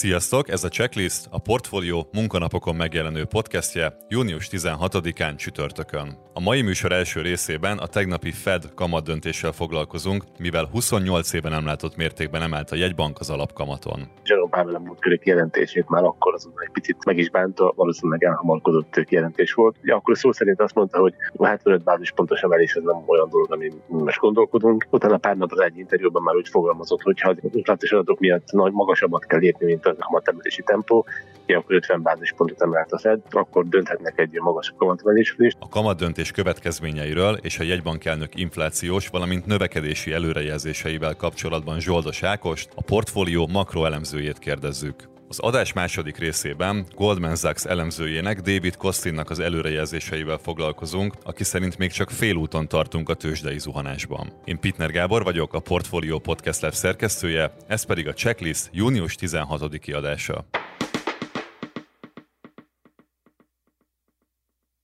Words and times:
Sziasztok, 0.00 0.48
ez 0.48 0.64
a 0.64 0.68
Checklist, 0.68 1.26
a 1.30 1.38
Portfolio 1.38 2.06
munkanapokon 2.12 2.76
megjelenő 2.76 3.24
podcastje 3.24 3.96
június 4.08 4.48
16-án 4.50 5.36
csütörtökön. 5.36 6.18
A 6.34 6.40
mai 6.40 6.62
műsor 6.62 6.92
első 6.92 7.20
részében 7.20 7.78
a 7.78 7.86
tegnapi 7.86 8.30
Fed 8.30 8.74
kamat 8.74 9.04
döntéssel 9.04 9.52
foglalkozunk, 9.52 10.24
mivel 10.38 10.68
28 10.72 11.32
éven 11.32 11.50
nem 11.50 11.64
látott 11.64 11.96
mértékben 11.96 12.42
emelt 12.42 12.70
a 12.70 12.76
jegybank 12.76 13.20
az 13.20 13.30
alapkamaton. 13.30 14.08
Jerome 14.24 14.50
Powell 14.50 14.78
múltkori 14.78 15.20
jelentését 15.24 15.88
már 15.88 16.04
akkor 16.04 16.34
azon 16.34 16.52
egy 16.56 16.70
picit 16.72 17.04
meg 17.04 17.18
is 17.18 17.30
bánta, 17.30 17.72
valószínűleg 17.76 18.24
elhamarkodott 18.24 19.04
jelentés 19.08 19.52
volt. 19.52 19.76
Ugye 19.82 19.94
akkor 19.94 20.18
szó 20.18 20.32
szerint 20.32 20.60
azt 20.60 20.74
mondta, 20.74 20.98
hogy 20.98 21.14
a 21.36 21.46
75 21.46 21.82
bázispontos 21.84 22.40
emelés 22.40 22.74
ez 22.74 22.82
nem 22.82 23.02
olyan 23.06 23.28
dolog, 23.28 23.52
ami 23.52 23.70
most 23.86 24.18
gondolkodunk. 24.18 24.86
Utána 24.90 25.18
pár 25.18 25.36
nap 25.36 25.52
az 25.52 25.60
egy 25.60 25.78
interjúban 25.78 26.22
már 26.22 26.34
úgy 26.34 26.48
fogalmazott, 26.48 27.02
hogy 27.02 27.20
ha 27.20 27.28
az 27.28 27.36
inflációs 27.52 27.92
adatok 27.92 28.18
miatt 28.18 28.52
nagy 28.52 28.72
magasabbat 28.72 29.26
kell 29.26 29.38
lépni, 29.38 29.66
mint 29.66 29.86
a 29.98 30.04
kamatemelési 30.04 30.62
tempó, 30.62 31.06
akkor 31.46 31.74
50 31.74 32.02
bázispontot 32.02 32.62
emelt 32.62 32.92
a 32.92 32.98
Fed, 32.98 33.20
akkor 33.30 33.68
dönthetnek 33.68 34.18
egy 34.18 34.40
magasabb 34.40 34.76
kamatemelésről 34.76 35.46
is. 35.46 35.52
A 35.58 35.68
kamat 35.68 35.98
döntés 35.98 36.30
következményeiről 36.30 37.38
és 37.42 37.58
a 37.58 37.62
jegybank 37.62 38.04
elnök 38.04 38.34
inflációs, 38.34 39.08
valamint 39.08 39.46
növekedési 39.46 40.12
előrejelzéseivel 40.12 41.16
kapcsolatban 41.16 41.80
Zsoldos 41.80 42.22
Ákost, 42.22 42.68
a 42.74 42.82
portfólió 42.82 43.46
makroelemzőjét 43.46 44.38
kérdezzük. 44.38 45.19
Az 45.30 45.38
adás 45.38 45.72
második 45.72 46.16
részében 46.16 46.86
Goldman 46.94 47.36
Sachs 47.36 47.64
elemzőjének 47.64 48.40
David 48.40 48.76
Kostinnak 48.76 49.30
az 49.30 49.38
előrejelzéseivel 49.38 50.38
foglalkozunk, 50.38 51.14
aki 51.22 51.44
szerint 51.44 51.78
még 51.78 51.90
csak 51.90 52.10
félúton 52.10 52.68
tartunk 52.68 53.08
a 53.08 53.14
tőzsdei 53.14 53.58
zuhanásban. 53.58 54.32
Én 54.44 54.60
Pitner 54.60 54.90
Gábor 54.90 55.22
vagyok, 55.22 55.54
a 55.54 55.60
Portfolio 55.60 56.18
Podcast 56.18 56.60
Lab 56.60 56.72
szerkesztője, 56.72 57.54
ez 57.66 57.82
pedig 57.84 58.08
a 58.08 58.12
Checklist 58.12 58.68
június 58.72 59.14
16. 59.14 59.78
kiadása. 59.78 60.44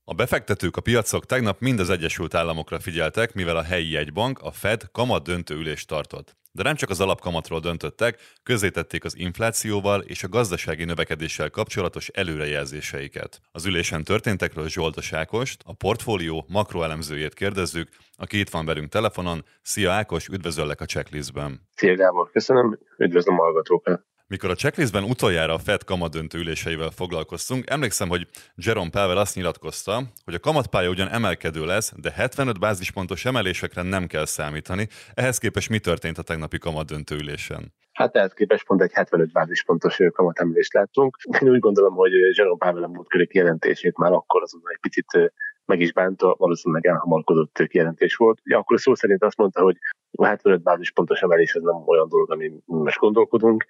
A 0.09 0.13
befektetők 0.13 0.77
a 0.77 0.81
piacok 0.81 1.25
tegnap 1.25 1.59
mind 1.59 1.79
az 1.79 1.89
Egyesült 1.89 2.33
Államokra 2.33 2.79
figyeltek, 2.79 3.33
mivel 3.33 3.57
a 3.57 3.63
helyi 3.63 3.89
jegybank, 3.89 4.39
a 4.39 4.51
Fed 4.51 4.81
kamat 4.91 5.23
döntő 5.23 5.55
ülést 5.55 5.87
tartott. 5.87 6.35
De 6.51 6.63
nem 6.63 6.75
csak 6.75 6.89
az 6.89 6.99
alapkamatról 7.01 7.59
döntöttek, 7.59 8.19
közzétették 8.43 9.03
az 9.03 9.17
inflációval 9.17 10.01
és 10.01 10.23
a 10.23 10.27
gazdasági 10.27 10.83
növekedéssel 10.83 11.49
kapcsolatos 11.49 12.07
előrejelzéseiket. 12.07 13.39
Az 13.51 13.65
ülésen 13.65 14.03
történtekről 14.03 14.69
Zsoltos 14.69 15.13
Ákost, 15.13 15.61
a 15.65 15.73
portfólió 15.73 16.45
makroelemzőjét 16.49 17.33
kérdezzük, 17.33 17.89
aki 18.15 18.39
itt 18.39 18.49
van 18.49 18.65
velünk 18.65 18.89
telefonon. 18.89 19.45
Szia 19.61 19.91
Ákos, 19.91 20.27
üdvözöllek 20.27 20.81
a 20.81 20.85
checklistben. 20.85 21.61
Szia 21.75 21.95
Gábor, 21.95 22.31
köszönöm, 22.31 22.79
üdvözlöm 22.97 23.39
a 23.39 23.43
hallgatókat. 23.43 24.05
Mikor 24.29 24.49
a 24.49 24.55
checklistben 24.55 25.03
utoljára 25.03 25.53
a 25.53 25.57
Fed 25.57 25.83
kamadöntő 25.83 26.37
üléseivel 26.37 26.89
foglalkoztunk, 26.89 27.69
emlékszem, 27.69 28.09
hogy 28.09 28.27
Jerome 28.55 28.89
Powell 28.89 29.17
azt 29.17 29.35
nyilatkozta, 29.35 30.01
hogy 30.25 30.33
a 30.33 30.39
kamatpálya 30.39 30.89
ugyan 30.89 31.09
emelkedő 31.09 31.65
lesz, 31.65 31.93
de 31.95 32.11
75 32.11 32.59
bázispontos 32.59 33.25
emelésekre 33.25 33.81
nem 33.81 34.07
kell 34.07 34.25
számítani. 34.25 34.87
Ehhez 35.13 35.37
képest 35.37 35.69
mi 35.69 35.79
történt 35.79 36.17
a 36.17 36.21
tegnapi 36.21 36.57
kamadöntő 36.57 37.15
ülésen? 37.15 37.73
Hát 37.91 38.15
ehhez 38.15 38.33
képest 38.33 38.65
pont 38.65 38.81
egy 38.81 38.91
75 38.93 39.31
bázispontos 39.31 39.97
kamatemelést 40.13 40.73
láttunk. 40.73 41.17
Én 41.41 41.49
úgy 41.49 41.59
gondolom, 41.59 41.93
hogy 41.93 42.11
Jerome 42.37 42.57
Powell 42.57 42.83
a 42.83 42.87
múltkori 42.87 43.27
jelentését 43.31 43.97
már 43.97 44.11
akkor 44.11 44.41
azon 44.41 44.61
egy 44.63 44.79
picit 44.81 45.31
meg 45.65 45.79
is 45.79 45.93
bánta, 45.93 46.35
valószínűleg 46.37 46.85
elhamarkodott 46.85 47.63
kijelentés 47.67 48.15
volt. 48.15 48.39
Ugye 48.45 48.55
akkor 48.55 48.79
szó 48.79 48.95
szerint 48.95 49.23
azt 49.23 49.37
mondta, 49.37 49.61
hogy 49.61 49.77
a 50.11 50.25
75 50.25 50.63
bázispontos 50.63 51.21
emelés 51.21 51.53
ez 51.53 51.61
nem 51.61 51.83
olyan 51.85 52.07
dolog, 52.09 52.31
ami 52.31 52.51
most 52.65 52.99
gondolkodunk, 52.99 53.65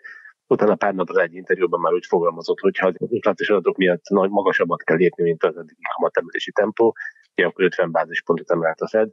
Utána 0.48 0.76
pár 0.76 0.94
nap 0.94 1.10
az 1.10 1.18
egy 1.18 1.34
interjúban 1.34 1.80
már 1.80 1.94
úgy 1.94 2.06
fogalmazott, 2.06 2.60
hogy 2.60 2.78
ha 2.78 2.88
az 2.88 3.12
inflációs 3.12 3.50
adatok 3.50 3.78
miatt 3.78 4.10
nagy 4.10 4.30
magasabbat 4.30 4.84
kell 4.84 4.98
lépni, 4.98 5.24
mint 5.24 5.44
az 5.44 5.58
eddigi 5.58 5.82
kamatemelési 5.96 6.52
tempó, 6.52 6.96
akkor 7.36 7.64
50 7.64 7.92
bázispontot 7.92 8.52
emelt 8.52 8.82
a 8.82 8.88
Fed, 8.88 9.10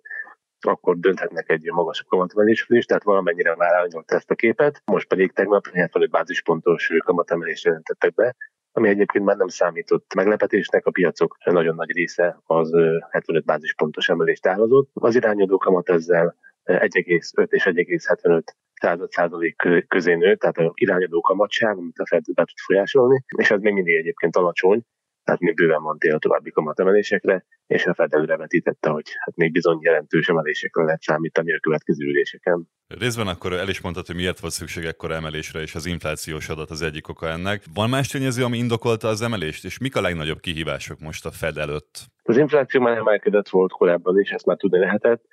akkor 0.66 0.98
dönthetnek 0.98 1.50
egy 1.50 1.70
magasabb 1.72 2.06
kamatemelésről 2.06 2.78
is, 2.78 2.84
tehát 2.84 3.02
valamennyire 3.02 3.56
már 3.56 3.72
elnyomta 3.72 4.14
ezt 4.14 4.30
a 4.30 4.34
képet. 4.34 4.82
Most 4.84 5.08
pedig 5.08 5.32
tegnap 5.32 5.66
75 5.66 6.10
bázispontos 6.10 6.90
kamatemelést 7.04 7.64
jelentettek 7.64 8.14
be, 8.14 8.36
ami 8.72 8.88
egyébként 8.88 9.24
már 9.24 9.36
nem 9.36 9.48
számított 9.48 10.14
meglepetésnek, 10.14 10.86
a 10.86 10.90
piacok 10.90 11.36
nagyon 11.44 11.74
nagy 11.74 11.90
része 11.90 12.38
az 12.46 12.70
75 13.10 13.44
bázispontos 13.44 14.08
emelést 14.08 14.46
árazott. 14.46 14.90
Az 14.92 15.14
irányadó 15.14 15.58
kamat 15.58 15.88
ezzel 15.88 16.36
1,5 16.64 17.52
és 17.52 17.64
1,75 17.64 18.42
század 18.74 19.10
százalék 19.10 19.56
közé 19.88 20.14
nő, 20.14 20.36
tehát 20.36 20.56
a 20.56 20.72
irányadó 20.74 21.20
kamatság, 21.20 21.76
amit 21.76 21.98
a 21.98 22.06
Fed 22.06 22.24
be 22.34 22.44
tud 22.44 22.58
folyásolni, 22.64 23.24
és 23.36 23.50
ez 23.50 23.60
még 23.60 23.72
mindig 23.72 23.96
egyébként 23.96 24.36
alacsony, 24.36 24.82
tehát 25.24 25.40
még 25.40 25.54
bőven 25.54 25.82
van 25.82 25.98
tél 25.98 26.14
a 26.14 26.18
további 26.18 26.50
kamatemelésekre, 26.50 27.44
és 27.66 27.86
a 27.86 27.94
Fed 27.94 28.14
előre 28.14 28.36
vetítette, 28.36 28.90
hogy 28.90 29.04
hát 29.24 29.36
még 29.36 29.52
bizony 29.52 29.78
jelentős 29.80 30.28
emelésekre 30.28 30.82
lehet 30.82 31.00
számítani 31.00 31.52
a 31.52 31.58
következő 31.58 32.06
üléseken. 32.06 32.68
Részben 32.86 33.26
akkor 33.26 33.52
el 33.52 33.68
is 33.68 33.80
mondtad, 33.80 34.06
hogy 34.06 34.14
miért 34.14 34.40
volt 34.40 34.52
szükség 34.52 34.84
ekkora 34.84 35.14
emelésre, 35.14 35.60
és 35.60 35.74
az 35.74 35.86
inflációs 35.86 36.48
adat 36.48 36.70
az 36.70 36.82
egyik 36.82 37.08
oka 37.08 37.28
ennek. 37.28 37.62
Van 37.74 37.88
más 37.88 38.08
tényező, 38.08 38.44
ami 38.44 38.58
indokolta 38.58 39.08
az 39.08 39.22
emelést, 39.22 39.64
és 39.64 39.78
mik 39.78 39.96
a 39.96 40.00
legnagyobb 40.00 40.40
kihívások 40.40 41.00
most 41.00 41.26
a 41.26 41.30
Fed 41.30 41.56
előtt? 41.56 42.04
Az 42.22 42.36
infláció 42.36 42.80
már 42.80 42.96
emelkedett 42.96 43.48
volt 43.48 43.72
korábban 43.72 44.18
is, 44.18 44.30
ezt 44.30 44.46
már 44.46 44.56
tudni 44.56 44.78
lehetett. 44.78 45.24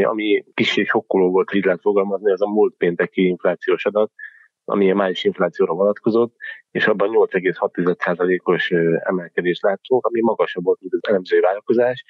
Ami 0.00 0.44
kicsit 0.54 0.86
sokkoló 0.86 1.30
volt, 1.30 1.54
így 1.54 1.64
lehet 1.64 1.80
fogalmazni, 1.80 2.32
az 2.32 2.42
a 2.42 2.48
múlt 2.48 2.74
pénteki 2.76 3.26
inflációs 3.26 3.84
adat, 3.84 4.12
ami 4.64 4.90
a 4.90 4.94
május 4.94 5.24
inflációra 5.24 5.74
vonatkozott, 5.74 6.34
és 6.70 6.86
abban 6.86 7.10
8,6%-os 7.12 8.70
emelkedést 9.04 9.62
láttunk, 9.62 10.06
ami 10.06 10.20
magasabb 10.20 10.64
volt, 10.64 10.80
mint 10.80 10.92
az 10.92 11.08
elemzői 11.08 11.40
várakozás, 11.40 12.04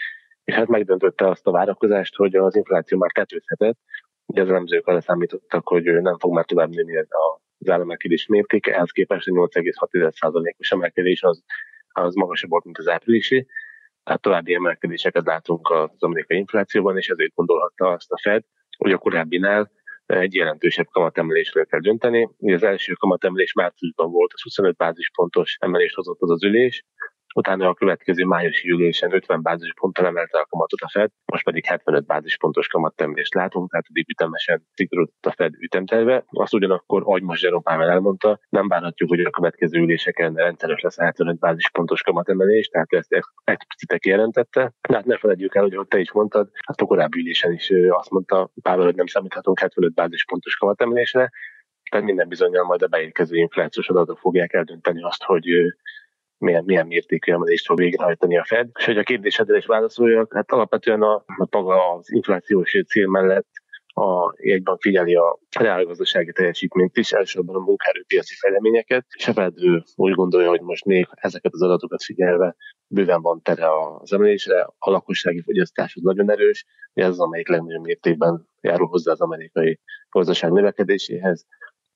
és 0.45 0.55
hát 0.55 0.69
megdöntötte 0.69 1.29
azt 1.29 1.47
a 1.47 1.51
várakozást, 1.51 2.17
hogy 2.17 2.37
az 2.37 2.57
infláció 2.57 2.99
már 2.99 3.11
tetőzhetett, 3.13 3.79
ugye 4.27 4.43
az 4.43 4.49
elemzők 4.49 4.87
arra 4.87 5.01
számítottak, 5.01 5.69
hogy 5.69 5.85
nem 5.85 6.19
fog 6.19 6.33
már 6.33 6.45
tovább 6.45 6.71
nőni 6.71 6.97
az 6.97 7.69
államemelkedés 7.69 8.27
mértéke, 8.27 8.75
ehhez 8.75 8.91
képest 8.91 9.29
a 9.29 9.33
8,6%-os 9.33 10.71
emelkedés 10.71 11.23
az, 11.23 11.43
az 11.89 12.15
magasabb 12.15 12.51
volt, 12.51 12.65
mint 12.65 12.79
az 12.79 12.89
áprilisi, 12.89 13.47
tehát 14.05 14.21
további 14.21 14.55
emelkedéseket 14.55 15.27
látunk 15.27 15.71
az 15.71 15.91
amerikai 15.99 16.37
inflációban, 16.37 16.97
és 16.97 17.09
ezért 17.09 17.35
gondolhatta 17.35 17.89
azt 17.89 18.13
a 18.13 18.19
Fed, 18.23 18.43
hogy 18.77 18.93
a 18.93 18.99
korábbinál 18.99 19.71
egy 20.07 20.35
jelentősebb 20.35 20.87
kamatemelésről 20.91 21.67
kell 21.67 21.81
dönteni. 21.81 22.29
Az 22.39 22.63
első 22.63 22.93
kamatemelés 22.93 23.53
márciusban 23.53 24.11
volt, 24.11 24.33
az 24.35 24.43
25 24.43 24.77
bázispontos 24.77 25.57
emelést 25.61 25.95
hozott 25.95 26.21
az 26.21 26.31
az 26.31 26.45
ülés, 26.45 26.85
Utána 27.35 27.69
a 27.69 27.75
következő 27.75 28.25
májusi 28.25 28.71
ülésen 28.71 29.13
50 29.13 29.43
bázisponttal 29.43 30.07
emelte 30.07 30.39
a 30.39 30.47
kamatot 30.49 30.81
a 30.81 30.89
Fed, 30.89 31.11
most 31.25 31.45
pedig 31.45 31.65
75 31.67 32.07
bázispontos 32.07 32.67
kamattermelést 32.67 33.35
látunk, 33.35 33.71
tehát 33.71 33.87
eddig 33.89 34.11
ütemesen 34.11 34.67
szigorodott 34.75 35.27
a 35.27 35.33
Fed 35.33 35.55
ütemterve. 35.59 36.25
Azt 36.27 36.55
ugyanakkor, 36.55 37.03
ahogy 37.03 37.23
most 37.23 37.43
Jerome 37.43 37.63
Powell 37.63 37.91
elmondta, 37.91 38.41
nem 38.49 38.69
várhatjuk, 38.69 39.09
hogy 39.09 39.21
a 39.21 39.31
következő 39.31 39.81
üléseken 39.81 40.35
rendszeres 40.35 40.81
lesz 40.81 40.99
75 40.99 41.39
bázispontos 41.39 42.03
kamatemelés, 42.03 42.69
tehát 42.69 42.93
ezt 42.93 43.15
explicite 43.45 43.99
kijelentette. 43.99 44.73
De 44.89 44.95
hát 44.95 45.05
ne 45.05 45.19
felejtjük 45.19 45.55
el, 45.55 45.63
hogy 45.63 45.75
ahogy 45.75 45.89
te 45.89 45.99
is 45.99 46.13
mondtad, 46.13 46.51
hát 46.67 46.81
a 46.81 46.85
korábbi 46.85 47.21
ülésen 47.21 47.53
is 47.53 47.73
azt 47.89 48.11
mondta 48.11 48.51
Powell, 48.63 48.85
hogy 48.85 48.95
nem 48.95 49.07
számíthatunk 49.07 49.59
75 49.59 49.95
bázispontos 49.95 50.57
kamatemelésre, 50.57 51.31
tehát 51.91 52.07
minden 52.07 52.29
bizonyal 52.29 52.65
majd 52.65 52.83
a 52.83 52.87
beérkező 52.87 53.37
inflációs 53.37 53.89
adatok 53.89 54.19
fogják 54.19 54.53
eldönteni 54.53 55.03
azt, 55.03 55.23
hogy 55.23 55.45
milyen, 56.43 56.65
milyen 56.65 56.87
mértékű 56.87 57.33
emelést 57.33 57.67
fog 57.67 57.79
végrehajtani 57.79 58.39
a 58.39 58.45
Fed. 58.45 58.69
És 58.79 58.85
hogy 58.85 58.99
a 58.99 59.03
kérdésedre 59.03 59.57
is 59.57 59.67
válaszoljak, 59.67 60.35
hát 60.35 60.51
alapvetően 60.51 61.03
a, 61.03 61.15
a 61.15 61.49
maga 61.51 61.95
az 61.95 62.13
inflációs 62.13 62.77
cél 62.87 63.07
mellett 63.07 63.49
a 63.95 64.35
jegybank 64.37 64.81
figyeli 64.81 65.15
a 65.15 65.39
reálgazdasági 65.59 66.33
teljesítményt 66.33 66.97
is, 66.97 67.13
elsősorban 67.13 67.55
a 67.55 67.65
munkaerőpiaci 67.65 68.35
fejleményeket, 68.35 69.07
és 69.17 69.29
a 69.29 69.33
Fed 69.33 69.53
úgy 69.95 70.13
gondolja, 70.13 70.49
hogy 70.49 70.61
most 70.61 70.85
még 70.85 71.09
ezeket 71.11 71.53
az 71.53 71.63
adatokat 71.63 72.03
figyelve 72.03 72.57
bőven 72.87 73.21
van 73.21 73.43
tere 73.43 73.67
az 73.99 74.13
emelésre, 74.13 74.63
a 74.79 74.91
lakossági 74.91 75.43
fogyasztás 75.43 75.95
az 75.95 76.03
nagyon 76.03 76.31
erős, 76.31 76.67
ez 76.93 77.09
az, 77.09 77.21
amelyik 77.21 77.49
legnagyobb 77.49 77.85
mértékben 77.85 78.49
járul 78.61 78.87
hozzá 78.87 79.13
az 79.13 79.21
amerikai 79.21 79.81
gazdaság 80.11 80.53
növekedéséhez, 80.53 81.47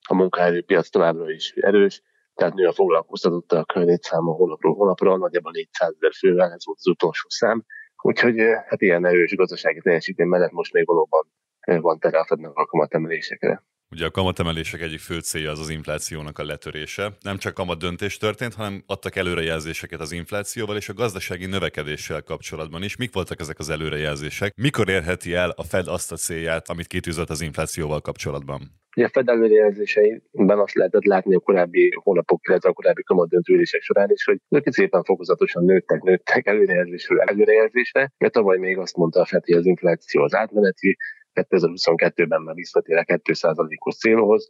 a 0.08 0.14
munkaerőpiac 0.14 0.88
továbbra 0.88 1.30
is 1.30 1.52
erős, 1.56 2.02
tehát 2.36 2.54
nő 2.54 2.66
a 2.66 2.72
foglalkoztatottak 2.72 3.72
létszáma 3.72 4.32
hónapról 4.32 4.74
hónapra, 4.74 5.16
nagyjából 5.16 5.52
400 5.52 5.94
ezer 5.98 6.12
fővel, 6.12 6.52
ez 6.52 6.66
volt 6.66 6.78
az 6.78 6.86
utolsó 6.86 7.28
szám. 7.28 7.64
Úgyhogy 8.02 8.38
eh, 8.38 8.64
hát 8.66 8.82
ilyen 8.82 9.06
erős 9.06 9.34
gazdasági 9.34 9.80
teljesítmény 9.80 10.26
mellett 10.26 10.50
most 10.50 10.72
még 10.72 10.86
valóban 10.86 11.32
eh, 11.60 11.80
van 11.80 11.98
tere 11.98 12.18
a 12.18 12.26
Fednek 12.26 12.50
a 12.54 12.66
kamatemelésekre. 12.66 13.62
Ugye 13.90 14.06
a 14.06 14.10
kamatemelések 14.10 14.80
egyik 14.80 14.98
fő 14.98 15.18
célja 15.18 15.50
az 15.50 15.60
az 15.60 15.68
inflációnak 15.68 16.38
a 16.38 16.44
letörése. 16.44 17.12
Nem 17.20 17.36
csak 17.36 17.54
kamat 17.54 17.78
döntés 17.78 18.16
történt, 18.16 18.54
hanem 18.54 18.82
adtak 18.86 19.16
előrejelzéseket 19.16 20.00
az 20.00 20.12
inflációval 20.12 20.76
és 20.76 20.88
a 20.88 20.94
gazdasági 20.94 21.46
növekedéssel 21.46 22.22
kapcsolatban 22.22 22.82
is. 22.82 22.96
Mik 22.96 23.12
voltak 23.12 23.40
ezek 23.40 23.58
az 23.58 23.70
előrejelzések? 23.70 24.52
Mikor 24.56 24.88
érheti 24.88 25.34
el 25.34 25.50
a 25.50 25.62
Fed 25.62 25.86
azt 25.88 26.12
a 26.12 26.16
célját, 26.16 26.68
amit 26.68 26.86
kitűzött 26.86 27.30
az 27.30 27.40
inflációval 27.40 28.00
kapcsolatban? 28.00 28.60
Ugye 28.96 29.06
a 29.06 29.10
Fed 29.12 29.28
előrejelzéseiben 29.28 30.58
azt 30.58 30.74
lehetett 30.74 31.04
látni 31.04 31.34
a 31.34 31.40
korábbi 31.40 31.92
hónapok, 32.02 32.48
illetve 32.48 32.68
a 32.68 32.72
korábbi 32.72 33.02
kamatdöntőülések 33.02 33.80
során 33.80 34.10
is, 34.10 34.24
hogy 34.24 34.38
ők 34.48 34.72
szépen 34.72 35.02
fokozatosan 35.02 35.64
nőttek, 35.64 36.02
nőttek 36.02 36.46
előrejelzésről 36.46 37.20
előrejelzésre, 37.20 38.12
mert 38.18 38.32
tavaly 38.32 38.58
még 38.58 38.78
azt 38.78 38.96
mondta 38.96 39.20
a 39.20 39.24
Fed, 39.24 39.44
hogy 39.44 39.54
az 39.54 39.66
infláció 39.66 40.22
az 40.22 40.34
átmeneti, 40.34 40.96
2022-ben 41.42 42.42
már 42.42 42.54
visszatér 42.54 42.96
a 42.96 43.04
2%-os 43.04 43.96
célhoz, 43.96 44.48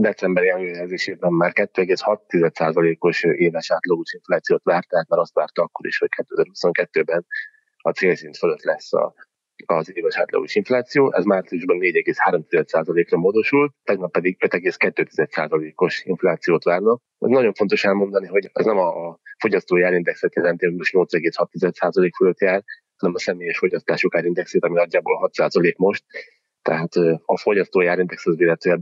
decemberi 0.00 0.48
előjelzésében 0.48 1.32
már 1.32 1.52
2,6%-os 1.54 3.22
éves 3.22 3.70
átlagos 3.70 4.12
inflációt 4.12 4.62
várt, 4.64 4.88
tehát 4.88 5.08
már 5.08 5.20
azt 5.20 5.34
várta 5.34 5.62
akkor 5.62 5.86
is, 5.86 5.98
hogy 5.98 6.08
2022-ben 6.16 7.26
a 7.76 7.90
célszint 7.90 8.36
fölött 8.36 8.62
lesz 8.62 8.92
a, 8.92 9.14
az 9.66 9.96
éves 9.96 10.16
átlagos 10.16 10.54
infláció, 10.54 11.12
ez 11.12 11.24
márciusban 11.24 11.78
4,3%-ra 11.80 13.18
módosult, 13.18 13.72
tegnap 13.84 14.12
pedig 14.12 14.36
5,2%-os 14.38 16.04
inflációt 16.04 16.64
várnak. 16.64 17.02
Ez 17.18 17.30
nagyon 17.30 17.52
fontos 17.52 17.84
elmondani, 17.84 18.26
hogy 18.26 18.50
ez 18.52 18.64
nem 18.64 18.78
a 18.78 19.18
fogyasztói 19.38 19.82
árindexet 19.82 20.34
jelenti, 20.34 20.66
hogy 20.66 20.74
most 20.74 20.92
8,6% 20.92 22.10
fölött 22.16 22.40
jár, 22.40 22.62
hanem 22.96 23.14
a 23.14 23.18
személyes 23.18 23.58
fogyasztásuk 23.58 24.16
árindexét, 24.16 24.64
ami 24.64 24.74
nagyjából 24.74 25.30
6% 25.32 25.76
most. 25.76 26.04
Tehát 26.62 26.94
a 27.24 27.38
fogyasztói 27.38 27.86
árindex 27.86 28.26
az 28.26 28.36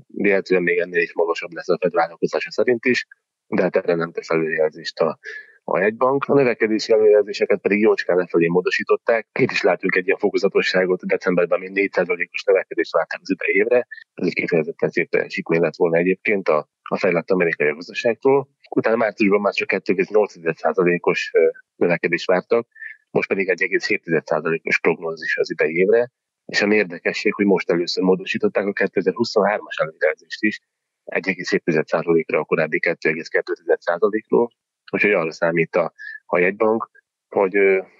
véletlenül 0.06 0.64
még 0.64 0.78
ennél 0.78 1.02
is 1.02 1.14
magasabb 1.14 1.52
lesz 1.52 1.68
a 1.68 1.78
Fed 1.80 1.92
vállalkozása 1.92 2.50
szerint 2.50 2.84
is, 2.84 3.06
de 3.46 3.62
hát 3.62 3.76
erre 3.76 3.94
nem 3.94 4.12
tesz 4.12 4.30
előjelzést 4.30 4.98
a, 4.98 5.18
a 5.64 5.78
jegybank. 5.78 6.24
A 6.24 6.34
növekedési 6.34 6.92
előjelzéseket 6.92 7.60
pedig 7.60 7.80
jócskán 7.80 8.16
lefelé 8.16 8.46
módosították. 8.46 9.26
Itt 9.38 9.50
is 9.50 9.62
látunk 9.62 9.94
egy 9.94 10.06
ilyen 10.06 10.18
fokozatosságot, 10.18 11.06
decemberben 11.06 11.58
még 11.58 11.70
4%-os 11.74 12.44
növekedést 12.44 12.92
várták 12.92 13.20
az 13.22 13.30
idei 13.30 13.54
évre. 13.54 13.86
Ez 14.14 14.26
egy 14.26 14.34
kifejezetten 14.34 14.90
szép 14.90 15.10
teljesítmény 15.10 15.60
lett 15.60 15.76
volna 15.76 15.96
egyébként 15.96 16.48
a, 16.48 16.68
a 16.82 16.98
fejlett 16.98 17.30
amerikai 17.30 17.72
gazdaságtól. 17.72 18.48
Utána 18.70 18.96
márciusban 18.96 19.40
már 19.40 19.52
csak 19.52 19.72
2,8%-os 19.72 21.30
növekedést 21.76 22.26
vártak, 22.26 22.66
most 23.14 23.28
pedig 23.28 23.48
egy 23.48 23.62
1,7%-os 23.62 24.80
prognózis 24.80 25.36
az 25.36 25.50
idei 25.50 25.74
évre, 25.74 26.10
és 26.44 26.62
a 26.62 26.72
érdekesség, 26.72 27.34
hogy 27.34 27.46
most 27.46 27.70
először 27.70 28.02
módosították 28.02 28.66
a 28.66 28.72
2023-as 28.72 29.80
előrejelzést 29.82 30.42
is, 30.42 30.60
1,7%-ra 31.04 32.38
a 32.38 32.44
korábbi 32.44 32.78
2,2%-ról, 32.86 34.50
úgyhogy 34.92 35.12
arra 35.12 35.32
számít 35.32 35.76
a, 35.76 35.92
a 36.26 36.38
jegybank, 36.38 36.90
hogy 37.28 37.54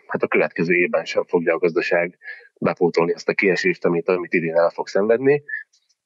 hát 0.07 0.23
a 0.23 0.29
következő 0.29 0.75
évben 0.75 1.05
sem 1.05 1.25
fogja 1.25 1.55
a 1.55 1.59
gazdaság 1.59 2.19
bepótolni 2.61 3.13
azt 3.13 3.29
a 3.29 3.35
kiesést, 3.35 3.85
amit, 3.85 4.09
amit 4.09 4.33
idén 4.33 4.57
el 4.57 4.71
fog 4.71 4.89
szenvedni. 4.89 5.43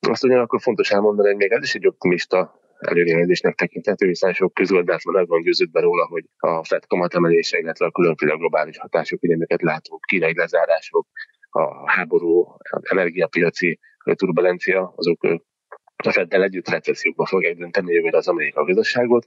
Azt 0.09 0.25
ugyanakkor 0.25 0.61
fontos 0.61 0.91
elmondani, 0.91 1.29
hogy 1.29 1.37
még 1.37 1.53
ez 1.53 1.63
is 1.63 1.75
egy 1.75 1.87
optimista 1.87 2.61
előrejelzésnek 2.79 3.55
tekinthető, 3.55 4.07
hiszen 4.07 4.33
sok 4.33 4.55
közgazdászban 4.55 5.15
meg 5.15 5.29
van 5.29 5.43
győződve 5.43 5.81
róla, 5.81 6.07
hogy 6.07 6.25
a 6.37 6.65
FED 6.65 6.87
kamatemelése, 6.87 7.59
illetve 7.59 7.87
a 7.87 7.91
különféle 7.91 8.35
globális 8.35 8.79
hatások, 8.79 9.19
amiket 9.23 9.63
látunk, 9.63 10.05
kínai 10.05 10.35
lezárások, 10.37 11.07
a 11.51 11.91
háború, 11.91 12.57
az 12.59 12.91
energiapiaci 12.91 13.79
turbulencia, 14.15 14.93
azok 14.97 15.23
a 16.05 16.11
Feddel 16.11 16.43
együtt 16.43 16.69
recesszióba 16.69 17.27
fogják 17.27 17.57
dönteni 17.57 17.93
jövőre 17.93 18.17
az 18.17 18.29
amerikai 18.29 18.65
gazdaságot, 18.65 19.27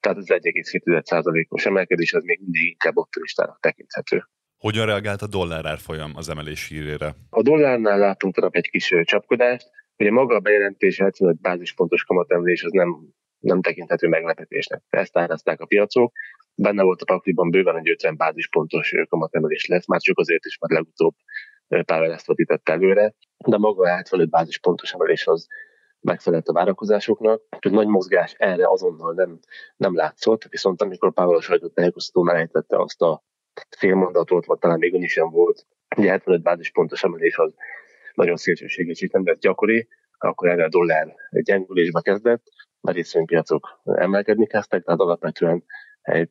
tehát 0.00 0.18
az 0.18 0.26
1,7%-os 0.28 1.66
emelkedés 1.66 2.12
az 2.12 2.22
még 2.22 2.40
mindig 2.40 2.62
inkább 2.62 2.96
optimistának 2.96 3.60
tekinthető. 3.60 4.24
Hogyan 4.56 4.86
reagált 4.86 5.22
a 5.22 5.26
dollár 5.26 5.66
árfolyam 5.66 6.12
az 6.14 6.28
emelés 6.28 6.68
hírére? 6.68 7.14
A 7.30 7.42
dollárnál 7.42 7.98
látunk 7.98 8.34
tegnap 8.34 8.54
egy 8.54 8.70
kis 8.70 8.94
csapkodást, 9.02 9.70
Ugye 9.98 10.10
maga 10.10 10.34
a 10.34 10.40
bejelentés 10.40 10.98
75 10.98 11.40
bázispontos 11.40 12.04
kamatemelés 12.04 12.62
az 12.62 12.72
nem, 12.72 13.08
nem 13.38 13.62
tekinthető 13.62 14.08
meglepetésnek. 14.08 14.82
Ezt 14.90 15.18
árazták 15.18 15.60
a 15.60 15.66
piacok. 15.66 16.12
Benne 16.54 16.82
volt 16.82 17.02
a 17.02 17.04
pakliban 17.04 17.50
bőven 17.50 17.76
egy 17.76 17.90
50 17.90 18.16
bázispontos 18.16 18.92
kamatemelés 19.08 19.66
lesz, 19.66 19.86
már 19.86 20.00
csak 20.00 20.18
azért 20.18 20.44
is, 20.44 20.58
mert 20.58 20.72
legutóbb 20.72 21.14
Powell 21.68 22.12
ezt 22.12 22.26
vetített 22.26 22.68
előre, 22.68 23.14
de 23.46 23.58
maga 23.58 23.82
a 23.82 23.94
75 23.94 24.30
bázispontos 24.30 24.92
emelés 24.92 25.26
az 25.26 25.46
megfelelt 26.00 26.48
a 26.48 26.52
várakozásoknak, 26.52 27.42
úgyhogy 27.50 27.72
nagy 27.72 27.86
mozgás 27.86 28.34
erre 28.38 28.68
azonnal 28.68 29.12
nem, 29.12 29.38
nem 29.76 29.94
látszott, 29.94 30.44
viszont 30.48 30.82
amikor 30.82 31.12
Powell 31.12 31.36
a 31.36 31.40
sajtótájékoztatón 31.40 32.30
elejtette 32.30 32.76
azt 32.76 33.02
a 33.02 33.22
félmondatot, 33.78 34.46
vagy 34.46 34.58
talán 34.58 34.78
még 34.78 34.94
annyi 34.94 35.06
sem 35.06 35.30
volt, 35.30 35.66
ugye 35.96 36.10
75 36.10 36.42
bázispontos 36.42 37.02
emelés 37.02 37.36
az 37.36 37.54
nagyon 38.16 38.36
szélsőséges 38.36 39.00
és 39.00 39.10
nem 39.10 39.26
lett 39.26 39.40
gyakori, 39.40 39.88
akkor 40.18 40.48
erre 40.48 40.64
a 40.64 40.68
dollár 40.68 41.14
gyengülésbe 41.30 42.00
kezdett, 42.00 42.42
a 42.80 42.90
részvénypiacok 42.90 43.80
emelkedni 43.84 44.46
kezdtek, 44.46 44.82
tehát 44.82 45.00
alapvetően 45.00 45.64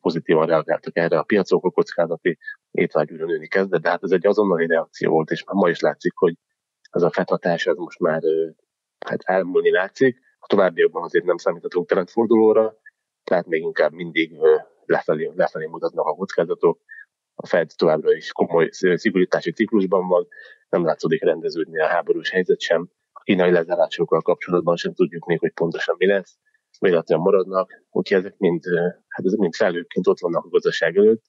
pozitívan 0.01 0.47
reagáltak 0.47 0.97
erre 0.97 1.17
a 1.17 1.23
piacok, 1.23 1.65
a 1.65 1.69
kockázati 1.69 2.37
étvágyúra 2.71 3.25
nőni 3.25 3.47
kezdett, 3.47 3.81
de 3.81 3.89
hát 3.89 4.03
ez 4.03 4.11
egy 4.11 4.27
azonnali 4.27 4.67
reakció 4.67 5.11
volt, 5.11 5.29
és 5.31 5.43
már 5.43 5.55
ma 5.55 5.69
is 5.69 5.79
látszik, 5.79 6.13
hogy 6.15 6.33
ez 6.91 7.01
a 7.01 7.11
fethatás 7.11 7.65
ez 7.65 7.75
most 7.75 7.99
már 7.99 8.21
hát 9.05 9.21
elmúlni 9.23 9.71
látszik. 9.71 10.19
A 10.39 10.47
továbbiakban 10.47 11.03
azért 11.03 11.25
nem 11.25 11.37
számíthatunk 11.37 11.87
trendfordulóra, 11.87 12.77
tehát 13.23 13.45
még 13.45 13.61
inkább 13.61 13.91
mindig 13.91 14.37
lefelé, 14.85 15.31
lefelé 15.35 15.65
mutatnak 15.65 16.05
a 16.05 16.13
kockázatok. 16.13 16.79
A 17.35 17.47
Fed 17.47 17.71
továbbra 17.75 18.13
is 18.13 18.31
komoly 18.31 18.69
szigorítási 18.71 19.51
ciklusban 19.51 20.07
van, 20.07 20.27
nem 20.69 20.85
látszódik 20.85 21.23
rendeződni 21.23 21.79
a 21.79 21.87
háborús 21.87 22.29
helyzet 22.29 22.59
sem. 22.59 22.89
A 23.11 23.21
kínai 23.23 23.51
lezárásokkal 23.51 24.21
kapcsolatban 24.21 24.75
sem 24.75 24.93
tudjuk 24.93 25.25
még, 25.25 25.39
hogy 25.39 25.51
pontosan 25.53 25.95
mi 25.97 26.07
lesz. 26.07 26.37
Véletlenül 26.79 27.23
maradnak, 27.23 27.71
úgyhogy 27.89 28.17
ezek 28.17 28.37
mind, 28.37 28.63
hát 29.07 29.25
ezek 29.25 29.39
mind 29.39 29.53
felőként 29.53 30.07
ott 30.07 30.19
vannak 30.19 30.45
a 30.45 30.49
gazdaság 30.49 30.97
előtt, 30.97 31.23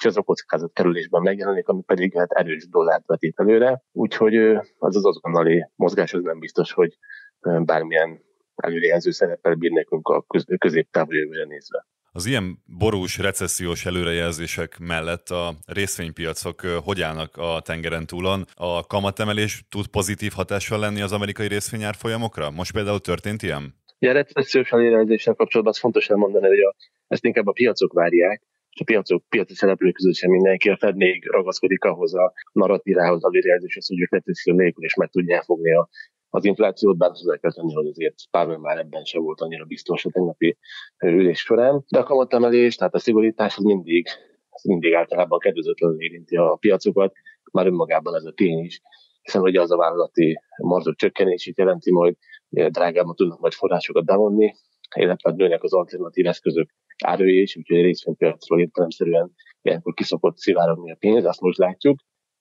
és 0.00 0.04
ez 0.04 0.16
a 0.16 0.22
kockázat 0.22 0.72
kerülésben 0.72 1.22
megjelenik, 1.22 1.68
ami 1.68 1.82
pedig 1.82 2.18
hát 2.18 2.32
erős 2.32 2.68
dollárt 2.68 3.06
vetít 3.06 3.38
előre, 3.38 3.82
úgyhogy 3.92 4.36
az 4.78 4.96
az 4.96 5.04
azonnali 5.04 5.68
mozgás 5.76 6.14
az 6.14 6.22
nem 6.22 6.38
biztos, 6.38 6.72
hogy 6.72 6.98
bármilyen 7.40 8.22
előrejelző 8.54 9.10
szerepel 9.10 9.54
bír 9.54 9.70
nekünk 9.70 10.08
a 10.08 10.24
középtávú 10.58 11.12
jövőre 11.12 11.44
nézve. 11.44 11.86
Az 12.16 12.26
ilyen 12.26 12.58
borús, 12.78 13.18
recessziós 13.18 13.86
előrejelzések 13.86 14.78
mellett 14.78 15.28
a 15.28 15.54
részvénypiacok 15.66 16.60
hogy 16.60 17.00
állnak 17.00 17.36
a 17.36 17.60
tengeren 17.64 18.06
túlon? 18.06 18.44
A 18.54 18.86
kamatemelés 18.86 19.64
tud 19.68 19.86
pozitív 19.86 20.32
hatással 20.32 20.78
lenni 20.78 21.00
az 21.00 21.12
amerikai 21.12 21.48
részvényár 21.48 21.94
folyamokra? 21.94 22.50
Most 22.50 22.72
például 22.72 23.00
történt 23.00 23.42
ilyen? 23.42 23.74
Ja, 23.98 24.10
a 24.10 24.12
recessziós 24.12 24.70
előrejelzéssel 24.70 25.34
kapcsolatban 25.34 25.74
az 25.74 25.80
fontos 25.80 26.08
elmondani, 26.08 26.46
hogy 26.46 26.60
a, 26.60 26.74
ezt 27.06 27.24
inkább 27.24 27.46
a 27.46 27.52
piacok 27.52 27.92
várják, 27.92 28.42
és 28.70 28.80
a 28.80 28.84
piacok, 28.84 29.24
piaci 29.28 29.54
szereplők 29.54 29.94
közül 29.94 30.12
sem 30.12 30.30
mindenki, 30.30 30.68
a 30.68 30.76
Fed 30.76 30.96
még 30.96 31.30
ragaszkodik 31.30 31.84
ahhoz 31.84 32.14
a 32.14 32.32
narratívához, 32.52 33.24
a 33.24 33.26
előrejelzéshez, 33.26 33.86
hogy 33.86 34.00
ők 34.00 34.12
recesszió 34.12 34.54
nélkül 34.54 34.84
is 34.84 34.94
meg 34.94 35.10
tudják 35.10 35.42
fogni 35.42 35.72
a 35.74 35.88
az 36.34 36.44
inflációt, 36.44 36.96
bár 36.96 37.10
az 37.10 37.36
kell 37.40 37.52
tenni, 37.52 37.72
hogy 37.72 37.86
azért 37.86 38.14
Pável 38.30 38.58
már 38.58 38.78
ebben 38.78 39.04
sem 39.04 39.22
volt 39.22 39.40
annyira 39.40 39.64
biztos 39.64 40.04
a 40.04 40.10
tegnapi 40.10 40.58
ülés 41.04 41.38
során. 41.38 41.84
De 41.88 41.98
a 41.98 42.02
kamatemelés, 42.02 42.76
tehát 42.76 42.94
a 42.94 42.98
szigorítás 42.98 43.56
az 43.56 43.62
mindig, 43.64 44.06
az 44.48 44.62
mindig 44.64 44.94
általában 44.94 45.38
kedvezőtlenül 45.38 46.02
érinti 46.02 46.36
a 46.36 46.56
piacokat, 46.60 47.12
már 47.52 47.66
önmagában 47.66 48.14
ez 48.14 48.24
a 48.24 48.32
tény 48.32 48.58
is, 48.58 48.80
hiszen 49.22 49.40
hogy 49.40 49.56
az 49.56 49.70
a 49.70 49.76
vállalati 49.76 50.40
marzsok 50.56 50.96
csökkenését 50.96 51.58
jelenti 51.58 51.92
majd, 51.92 52.14
drágában 52.48 53.14
tudnak 53.14 53.40
majd 53.40 53.52
forrásokat 53.52 54.04
bevonni, 54.04 54.54
illetve 54.96 55.32
nőnek 55.32 55.62
az 55.62 55.72
alternatív 55.72 56.26
eszközök 56.26 56.70
árője 57.04 57.40
is, 57.42 57.56
úgyhogy 57.56 57.78
a 57.78 57.82
részvénypiacról 57.82 58.60
értelemszerűen 58.60 59.34
ilyenkor 59.62 59.94
kiszokott 59.94 60.36
szivárogni 60.36 60.92
a 60.92 60.96
pénz, 60.98 61.24
azt 61.24 61.40
most 61.40 61.58
látjuk. 61.58 61.98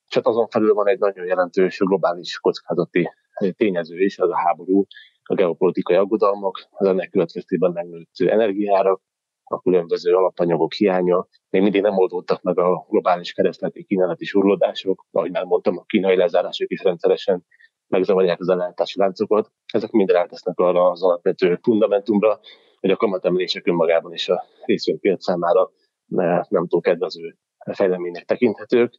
És 0.08 0.16
hát 0.16 0.26
azon 0.26 0.48
felül 0.48 0.74
van 0.74 0.88
egy 0.88 1.00
nagyon 1.00 1.26
jelentős 1.26 1.78
globális 1.78 2.40
kockázati 2.40 3.10
tényező 3.56 4.00
is, 4.00 4.20
az 4.20 4.30
a 4.30 4.38
háború, 4.38 4.86
a 5.24 5.34
geopolitikai 5.34 5.96
aggodalmak, 5.96 6.68
az 6.70 6.88
ennek 6.88 7.10
következtében 7.10 7.72
megnőtt 7.72 8.10
energiárak, 8.18 9.02
a 9.44 9.62
különböző 9.62 10.14
alapanyagok 10.14 10.74
hiánya, 10.74 11.28
még 11.50 11.62
mindig 11.62 11.82
nem 11.82 11.98
oldódtak 11.98 12.42
meg 12.42 12.60
a 12.60 12.86
globális 12.90 13.34
keresleti 13.34 13.84
kínálati 13.84 14.26
surlódások, 14.26 15.06
ahogy 15.12 15.32
már 15.32 15.44
mondtam, 15.44 15.78
a 15.78 15.84
kínai 15.84 16.16
lezárások 16.16 16.72
is 16.72 16.84
rendszeresen 16.84 17.46
megzavarják 17.88 18.40
az 18.40 18.50
ellátási 18.50 19.00
láncokat. 19.00 19.52
Ezek 19.74 19.92
mind 19.92 20.10
rátesznek 20.10 20.60
arra 20.60 20.90
az 20.90 21.04
alapvető 21.04 21.60
fundamentumra, 21.62 22.40
hogy 22.80 22.90
a 22.90 22.96
kamatemelések 22.96 23.68
önmagában 23.68 24.14
is 24.14 24.30
a 24.30 24.44
részvénypiac 24.66 25.24
számára 25.24 25.72
nem 26.50 26.68
túl 26.68 26.82
kedvező 26.82 27.38
fejleménynek 27.72 28.26
tekinthetők. 28.26 28.94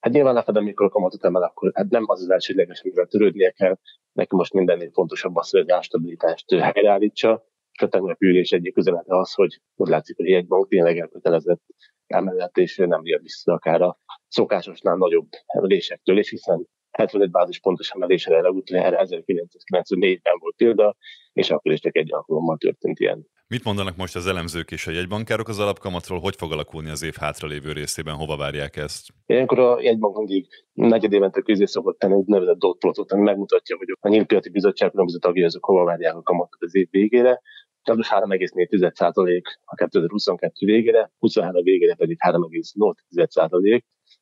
Hát 0.00 0.12
nyilván 0.12 0.42
Fed, 0.42 0.56
amikor 0.56 0.86
a 0.86 0.88
kamatot 0.88 1.24
emel, 1.24 1.42
akkor 1.42 1.70
hát 1.74 1.88
nem 1.88 2.04
az 2.06 2.20
az 2.20 2.30
elsődleges, 2.30 2.80
amivel 2.80 3.06
törődnie 3.06 3.50
kell. 3.50 3.78
Neki 4.12 4.36
most 4.36 4.52
mindennél 4.52 4.90
fontosabb 4.92 5.36
az, 5.36 5.50
hogy 5.50 5.70
a 5.70 5.74
árstabilitást 5.74 6.54
helyreállítsa. 6.54 7.48
És 7.72 7.82
a 7.82 7.88
tegnap 7.88 8.22
ülés 8.22 8.52
egyik 8.52 8.76
üzenete 8.76 9.18
az, 9.18 9.34
hogy 9.34 9.60
úgy 9.74 9.88
látszik, 9.88 10.16
hogy 10.16 10.32
egy 10.32 10.46
bank 10.46 10.68
tényleg 10.68 10.98
elkötelezett 10.98 11.62
emellett, 12.06 12.56
és 12.56 12.76
nem 12.76 13.00
jön 13.04 13.22
vissza 13.22 13.52
akár 13.52 13.80
a 13.82 13.98
szokásosnál 14.28 14.96
nagyobb 14.96 15.28
emelésektől, 15.46 16.18
és 16.18 16.30
hiszen 16.30 16.68
75 16.90 17.30
bázispontos 17.30 17.90
emelésre 17.90 18.40
legutóbb 18.40 18.78
erre 18.78 19.04
1994-ben 19.04 20.38
volt 20.38 20.56
példa, 20.56 20.96
és 21.32 21.50
akkor 21.50 21.72
is 21.72 21.80
csak 21.80 21.96
egy 21.96 22.12
alkalommal 22.12 22.56
történt 22.56 22.98
ilyen. 22.98 23.26
Mit 23.54 23.64
mondanak 23.64 23.96
most 23.96 24.16
az 24.16 24.26
elemzők 24.26 24.70
és 24.70 24.86
a 24.86 24.90
jegybankárok 24.90 25.48
az 25.48 25.58
alapkamatról? 25.58 26.18
Hogy 26.18 26.36
fog 26.36 26.52
alakulni 26.52 26.90
az 26.90 27.02
év 27.02 27.14
hátralévő 27.14 27.72
részében? 27.72 28.14
Hova 28.14 28.36
várják 28.36 28.76
ezt? 28.76 29.08
Ilyenkor 29.26 29.58
a 29.58 29.80
jegybank 29.80 30.16
mindig 30.16 30.46
negyed 30.72 31.12
évente 31.12 31.40
közé 31.40 31.64
szokott 31.64 31.98
tenni 31.98 32.14
egy 32.14 32.26
nevezett 32.26 32.58
dot 32.58 32.78
plotot, 32.78 33.12
ami 33.12 33.22
megmutatja, 33.22 33.76
hogy 33.76 33.86
a 34.00 34.08
nyílt 34.08 34.26
piaci 34.26 34.50
bizottság 34.50 34.90
különböző 34.90 35.18
tagjai 35.18 35.44
azok 35.44 35.64
hova 35.64 35.84
várják 35.84 36.16
a 36.16 36.22
kamatot 36.22 36.62
az 36.62 36.74
év 36.74 36.88
végére. 36.90 37.40
Tehát 37.82 38.00
most 38.00 38.12
3,4% 38.12 39.42
a 39.64 39.74
2022 39.74 40.66
végére, 40.66 41.10
23 41.18 41.62
végére 41.62 41.94
pedig 41.94 42.16
3,8%. 42.26 43.80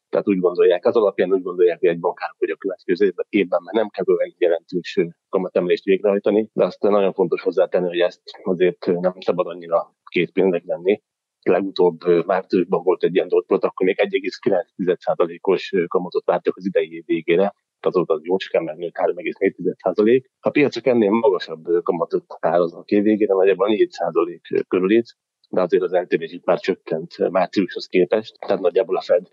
Tehát 0.09 0.29
úgy 0.29 0.38
gondolják, 0.38 0.87
az 0.87 0.97
alapján 0.97 1.33
úgy 1.33 1.43
gondolják, 1.43 1.79
hogy 1.79 1.88
egy 1.88 2.00
bankár, 2.00 2.31
hogy 2.38 2.50
a 2.50 2.57
következő 2.57 3.15
évben 3.29 3.61
már 3.62 3.75
nem 3.75 3.88
kell 3.88 4.17
egy 4.19 4.35
jelentős 4.38 4.99
kamatemelést 5.29 5.85
végrehajtani, 5.85 6.50
de 6.53 6.65
azt 6.65 6.83
nagyon 6.83 7.12
fontos 7.12 7.43
hozzátenni, 7.43 7.88
hogy 7.88 8.00
ezt 8.00 8.21
azért 8.43 8.87
nem 8.87 9.15
szabad 9.21 9.47
annyira 9.47 9.95
két 10.11 10.33
pénznek 10.33 10.62
lenni. 10.65 11.03
Legutóbb 11.43 12.27
márciusban 12.27 12.83
volt 12.83 13.03
egy 13.03 13.15
ilyen 13.15 13.29
dotplot, 13.29 13.65
akkor 13.65 13.87
még 13.87 13.97
1,9%-os 13.99 15.73
kamatot 15.87 16.25
vártak 16.25 16.57
az 16.57 16.67
idei 16.67 16.95
év 16.95 17.05
végére, 17.07 17.55
azóta 17.81 18.15
az 18.15 18.25
jócskán 18.25 18.62
megnőtt 18.62 18.95
3,4%. 18.95 20.23
A 20.41 20.50
piacok 20.50 20.87
ennél 20.87 21.11
magasabb 21.11 21.65
kamatot 21.83 22.25
áraznak 22.41 22.88
év 22.88 23.03
végére, 23.03 23.35
nagyjából 23.35 23.69
4% 23.71 24.65
körülét, 24.69 25.17
de 25.50 25.61
azért 25.61 25.83
az 25.83 25.93
eltérés 25.93 26.33
itt 26.33 26.45
már 26.45 26.59
csökkent 26.59 27.31
márciushoz 27.31 27.87
képest, 27.87 28.38
tehát 28.38 28.61
nagyjából 28.61 28.97
a 28.97 29.00
Fed 29.00 29.27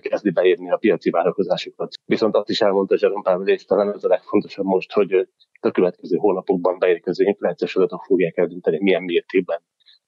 kezdi 0.00 0.30
beírni 0.30 0.70
a 0.70 0.76
piaci 0.76 1.10
várakozásokat. 1.10 1.94
Viszont 2.04 2.34
azt 2.34 2.48
is 2.48 2.60
elmondta 2.60 2.96
Jerome 3.00 3.22
Powell, 3.22 3.48
és 3.48 3.64
talán 3.64 3.92
ez 3.92 4.04
a 4.04 4.08
legfontosabb 4.08 4.64
most, 4.64 4.92
hogy 4.92 5.28
a 5.60 5.70
következő 5.70 6.16
hónapokban 6.16 6.78
beérkező 6.78 7.24
inflációs 7.24 7.76
adatok 7.76 8.02
fogják 8.02 8.36
eldönteni, 8.36 8.78
milyen 8.82 9.02
mértékben 9.02 9.62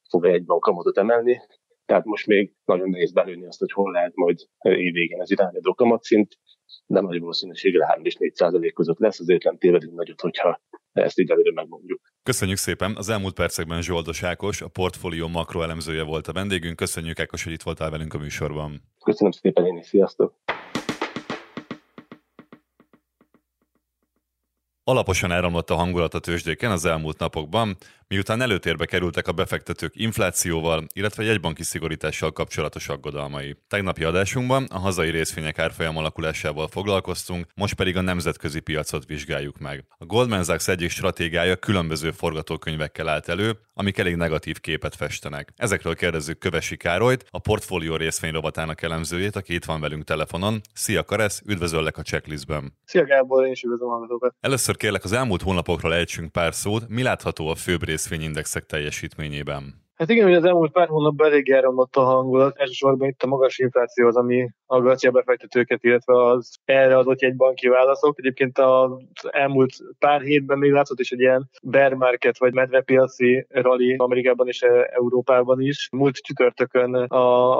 fog 0.08 0.26
egy 0.26 0.44
kamatot 0.46 0.98
emelni. 0.98 1.40
Tehát 1.86 2.04
most 2.04 2.26
még 2.26 2.52
nagyon 2.64 2.88
nehéz 2.90 3.12
belőni 3.12 3.46
azt, 3.46 3.58
hogy 3.58 3.72
hol 3.72 3.92
lehet 3.92 4.14
majd 4.14 4.38
évvégén 4.58 5.20
az 5.20 5.30
irányadó 5.30 5.74
kamatszint, 5.74 6.38
de 6.86 7.00
nagy 7.00 7.20
valószínűséggel 7.20 7.86
3 7.86 8.04
és 8.04 8.14
4 8.16 8.34
százalék 8.34 8.74
között 8.74 8.98
lesz, 8.98 9.20
azért 9.20 9.42
nem 9.42 9.58
tévedünk 9.58 9.94
nagyot, 9.94 10.20
hogyha 10.20 10.60
ezt 11.02 11.18
így 11.18 11.30
előre 11.30 11.52
megmondjuk. 11.52 12.00
Köszönjük 12.22 12.58
szépen! 12.58 12.96
Az 12.96 13.08
elmúlt 13.08 13.34
percekben 13.34 13.82
Zsoldos 13.82 14.22
Ákos, 14.22 14.60
a 14.60 14.68
portfólió 14.68 15.28
makroelemzője 15.28 16.02
volt 16.02 16.26
a 16.26 16.32
vendégünk. 16.32 16.76
Köszönjük 16.76 17.20
Ákos, 17.20 17.44
hogy 17.44 17.52
itt 17.52 17.62
voltál 17.62 17.90
velünk 17.90 18.14
a 18.14 18.18
műsorban. 18.18 18.82
Köszönöm 19.04 19.32
szépen 19.32 19.66
én 19.66 19.76
is, 19.76 19.86
sziasztok! 19.86 20.34
Alaposan 24.84 25.32
elromlott 25.32 25.70
a 25.70 25.74
hangulat 25.74 26.14
a 26.14 26.18
tőzsdéken 26.18 26.70
az 26.70 26.84
elmúlt 26.84 27.18
napokban, 27.18 27.76
miután 28.08 28.40
előtérbe 28.40 28.86
kerültek 28.86 29.28
a 29.28 29.32
befektetők 29.32 29.92
inflációval, 29.96 30.86
illetve 30.94 31.22
jegybanki 31.22 31.62
szigorítással 31.62 32.32
kapcsolatos 32.32 32.88
aggodalmai. 32.88 33.56
Tegnapi 33.68 34.04
adásunkban 34.04 34.66
a 34.70 34.78
hazai 34.78 35.10
részvények 35.10 35.58
árfolyam 35.58 35.96
alakulásával 35.96 36.68
foglalkoztunk, 36.68 37.46
most 37.54 37.74
pedig 37.74 37.96
a 37.96 38.00
nemzetközi 38.00 38.60
piacot 38.60 39.06
vizsgáljuk 39.06 39.58
meg. 39.58 39.84
A 39.98 40.04
Goldman 40.04 40.44
Sachs 40.44 40.68
egyik 40.68 40.90
stratégiája 40.90 41.56
különböző 41.56 42.10
forgatókönyvekkel 42.10 43.08
állt 43.08 43.28
elő, 43.28 43.58
amik 43.74 43.98
elég 43.98 44.16
negatív 44.16 44.60
képet 44.60 44.94
festenek. 44.94 45.52
Ezekről 45.56 45.94
kérdezzük 45.94 46.38
Kövesi 46.38 46.76
Károlyt, 46.76 47.24
a 47.30 47.38
portfólió 47.38 47.96
részvény 47.96 48.32
rovatának 48.32 48.82
elemzőjét, 48.82 49.36
aki 49.36 49.54
itt 49.54 49.64
van 49.64 49.80
velünk 49.80 50.04
telefonon. 50.04 50.60
Szia 50.74 51.04
Karesz, 51.04 51.42
üdvözöllek 51.46 51.98
a 51.98 52.02
checklistben. 52.02 52.76
Szia 52.84 53.04
Gábor, 53.04 53.44
én 53.44 53.52
is 53.52 53.62
üdvözlöm 53.62 53.88
a 53.88 54.32
Először 54.40 54.76
kérlek 54.76 55.04
az 55.04 55.12
elmúlt 55.12 55.42
hónapokról 55.42 55.94
ejtsünk 55.94 56.32
pár 56.32 56.54
szót, 56.54 56.88
mi 56.88 57.02
látható 57.02 57.48
a 57.48 57.54
főbb 57.54 57.82
részvényindexek 57.98 58.66
teljesítményében? 58.66 59.87
Hát 59.98 60.10
igen, 60.10 60.24
hogy 60.24 60.34
az 60.34 60.44
elmúlt 60.44 60.72
pár 60.72 60.88
hónapban 60.88 61.26
elég 61.26 61.50
elromlott 61.50 61.96
a 61.96 62.00
hangulat. 62.00 62.56
Elsősorban 62.58 63.08
itt 63.08 63.22
a 63.22 63.26
magas 63.26 63.58
infláció 63.58 64.06
az, 64.06 64.16
ami 64.16 64.48
aggatja 64.66 65.08
a 65.08 65.12
befektetőket, 65.12 65.84
illetve 65.84 66.24
az 66.24 66.56
erre 66.64 66.96
adott 66.96 67.20
egy 67.20 67.36
banki 67.36 67.68
válaszok. 67.68 68.18
Egyébként 68.18 68.58
az 68.58 69.00
elmúlt 69.30 69.72
pár 69.98 70.20
hétben 70.20 70.58
még 70.58 70.70
látszott 70.70 71.00
is 71.00 71.10
egy 71.10 71.20
ilyen 71.20 71.50
bear 71.62 71.92
market 71.92 72.38
vagy 72.38 72.52
medvepiaci 72.52 73.46
rally 73.48 73.94
Amerikában 73.96 74.46
és 74.46 74.62
Európában 74.90 75.60
is. 75.60 75.88
Múlt 75.92 76.16
csütörtökön 76.16 76.94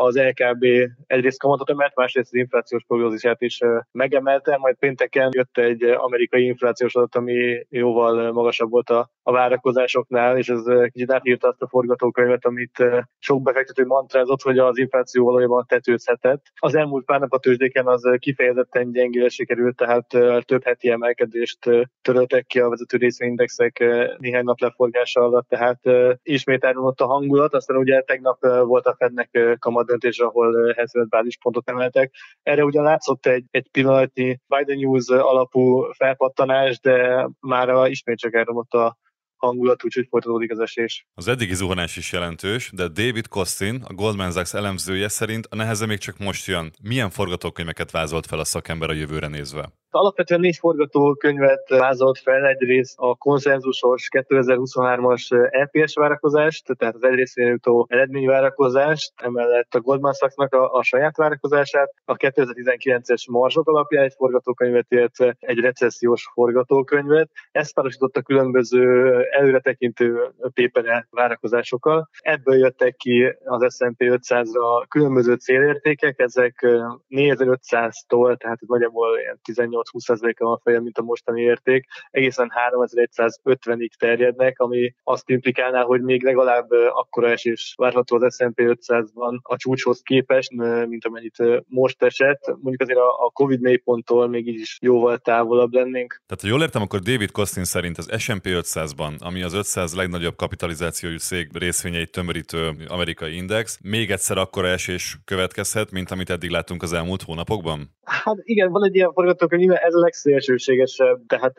az 0.05 0.17
LKB 0.17 0.65
egyrészt 1.07 1.39
kamatot 1.39 1.71
emelt, 1.71 1.97
másrészt 1.97 2.29
az 2.33 2.39
inflációs 2.39 2.85
prognózisát 2.87 3.43
is 3.43 3.61
megemelte, 3.93 4.57
majd 4.57 4.77
pénteken 4.77 5.31
jött 5.33 5.59
egy 5.59 5.83
amerikai 5.83 6.45
inflációs 6.45 6.95
adat, 6.95 7.15
ami 7.15 7.67
jóval 7.69 8.33
magasabb 8.33 8.71
volt 8.71 8.91
a, 8.91 9.11
a 9.23 9.33
várakozásoknál, 9.33 10.39
és 10.39 10.49
ez 10.49 10.63
kicsit 10.91 11.13
átírta 11.13 11.49
azt 11.49 11.63
a 11.63 11.69
forgatókönyvet, 11.69 12.28
könyvet, 12.29 12.45
amit 12.45 13.07
sok 13.19 13.43
befektető 13.43 13.85
mantrázott, 13.85 14.43
hogy 14.43 14.59
az 14.59 14.79
infláció 14.79 15.25
valójában 15.25 15.65
tetőzhetett. 15.67 16.43
Az 16.55 16.75
elmúlt 16.75 17.05
pár 17.05 17.21
nap 17.21 17.33
a 17.33 17.39
tőzsdéken 17.39 17.87
az 17.87 18.03
kifejezetten 18.19 18.93
gyengére 18.93 19.29
sikerült, 19.29 19.77
tehát 19.77 20.07
több 20.45 20.65
heti 20.65 20.91
emelkedést 20.91 21.59
töröltek 22.03 22.47
ki 22.47 22.61
a 22.61 22.69
vezető 22.69 22.97
részvényindexek 22.97 23.85
néhány 24.19 24.45
nap 24.45 24.61
leforgása 24.61 25.21
alatt, 25.21 25.49
tehát 25.49 25.81
ismét 26.23 26.65
elromlott 26.65 27.01
a 27.01 27.07
hangulat, 27.07 27.55
aztán 27.55 27.77
ugye 27.77 28.01
tegnap 28.01 28.41
volt 28.47 28.87
a 28.87 28.95
Fednek 28.99 29.57
kamadöntés, 29.59 30.19
ahol 30.19 30.73
75 30.73 31.09
bázispontot 31.09 31.69
emeltek. 31.69 32.13
Erre 32.43 32.65
ugyan 32.65 32.85
látszott 32.85 33.27
egy, 33.27 33.45
egy 33.51 33.69
pillanatnyi 33.71 34.41
Biden 34.47 34.79
News 34.79 35.09
alapú 35.09 35.83
felpattanás, 35.93 36.81
de 36.81 37.29
már 37.41 37.91
ismét 37.91 38.19
csak 38.19 38.35
elromlott 38.35 38.73
a 38.73 38.97
hangulat, 39.39 39.85
úgyhogy 39.85 40.07
folytatódik 40.11 40.51
az 40.51 40.59
esés. 40.59 41.07
Az 41.15 41.29
eddigi 41.29 41.55
zuhanás 41.55 41.97
is 41.97 42.13
jelentős, 42.13 42.71
de 42.75 42.89
David 42.89 43.29
Costin, 43.29 43.83
a 43.89 43.93
Goldman 43.93 44.33
Sachs 44.33 44.55
elemzője 44.55 45.09
szerint 45.09 45.47
a 45.47 45.57
neheze 45.57 45.87
még 45.87 45.99
csak 45.99 46.19
most 46.19 46.47
jön. 46.47 46.73
Milyen 46.83 47.11
forgatókönyveket 47.11 47.91
vázolt 47.91 48.27
fel 48.27 48.39
a 48.39 48.45
szakember 48.45 48.91
a 48.91 48.93
jövőre 48.93 49.29
nézve? 49.29 49.73
Alapvetően 49.91 50.41
négy 50.41 50.57
forgatókönyvet 50.57 51.69
vázolt 51.69 52.19
fel, 52.19 52.47
egyrészt 52.47 52.99
a 52.99 53.15
konszenzusos 53.15 54.09
2023-as 54.11 55.49
EPS 55.51 55.95
várakozást, 55.95 56.77
tehát 56.77 56.95
az 56.95 57.03
egyrészt 57.03 57.37
jutó 57.37 57.87
eredményvárakozást, 57.89 59.13
emellett 59.17 59.75
a 59.75 59.81
Goldman 59.81 60.13
Sachsnak 60.13 60.55
a, 60.55 60.73
a 60.73 60.83
saját 60.83 61.17
várakozását, 61.17 61.93
a 62.05 62.17
2019-es 62.17 63.31
marzsok 63.31 63.69
alapján 63.69 64.05
egy 64.05 64.15
forgatókönyvet, 64.17 64.87
illetve 64.89 65.37
egy 65.39 65.59
recessziós 65.59 66.31
forgatókönyvet. 66.33 67.31
Ezt 67.51 67.75
párosította 67.75 68.23
különböző 68.23 69.13
előretekintő 69.31 70.35
pépere 70.55 71.07
várakozásokkal. 71.11 72.09
Ebből 72.19 72.57
jöttek 72.57 72.97
ki 72.97 73.37
az 73.45 73.75
S&P 73.77 73.97
500-ra 73.99 74.85
különböző 74.89 75.35
célértékek, 75.35 76.19
ezek 76.19 76.67
4500-tól, 77.09 78.37
tehát 78.37 78.61
nagyjából 78.67 79.09
18 79.43 79.78
18-20%-a 79.83 80.45
van 80.45 80.61
feje, 80.63 80.81
mint 80.81 80.99
a 80.99 81.03
mostani 81.03 81.43
érték, 81.43 81.87
egészen 82.11 82.53
3150-ig 82.73 83.91
terjednek, 83.99 84.59
ami 84.59 84.95
azt 85.03 85.29
implikálná, 85.29 85.83
hogy 85.83 86.03
még 86.03 86.23
legalább 86.23 86.71
akkora 86.71 87.31
esés 87.31 87.75
várható 87.77 88.17
az 88.17 88.35
S&P 88.35 88.55
500-ban 88.57 89.39
a 89.43 89.57
csúcshoz 89.57 90.01
képest, 90.01 90.51
mint 90.89 91.05
amennyit 91.05 91.37
most 91.67 92.03
esett. 92.03 92.47
Mondjuk 92.47 92.81
azért 92.81 92.99
a 92.99 93.31
Covid 93.33 93.61
mélyponttól 93.61 94.29
még 94.29 94.47
így 94.47 94.61
is 94.61 94.79
jóval 94.81 95.19
távolabb 95.19 95.73
lennénk. 95.73 96.23
Tehát, 96.27 96.43
ha 96.43 96.49
jól 96.49 96.63
értem, 96.63 96.83
akkor 96.83 97.01
David 97.01 97.31
Costin 97.31 97.65
szerint 97.65 97.99
az 97.99 98.11
S&P 98.19 98.45
500-ban, 98.45 99.19
ami 99.19 99.43
az 99.43 99.55
500 99.55 99.95
legnagyobb 99.95 100.37
kapitalizációjú 100.37 101.19
szék 101.19 101.59
részvényeit 101.59 102.13
tömörítő 102.13 102.71
amerikai 102.89 103.37
index, 103.37 103.79
még 103.83 104.11
egyszer 104.11 104.39
akkora 104.39 104.69
esés 104.69 105.17
következhet, 105.25 105.91
mint 105.91 106.11
amit 106.11 106.31
eddig 106.31 106.51
láttunk 106.51 106.83
az 106.83 106.93
elmúlt 106.93 107.23
hónapokban? 107.23 107.91
Hát 108.05 108.37
igen, 108.43 108.71
van 108.71 108.85
egy 108.85 108.95
ilyen 108.95 109.13
forgatókönyv, 109.13 109.68
ez 109.75 109.95
a 109.95 110.01
legszélsőségesebb, 110.01 111.21
tehát 111.27 111.59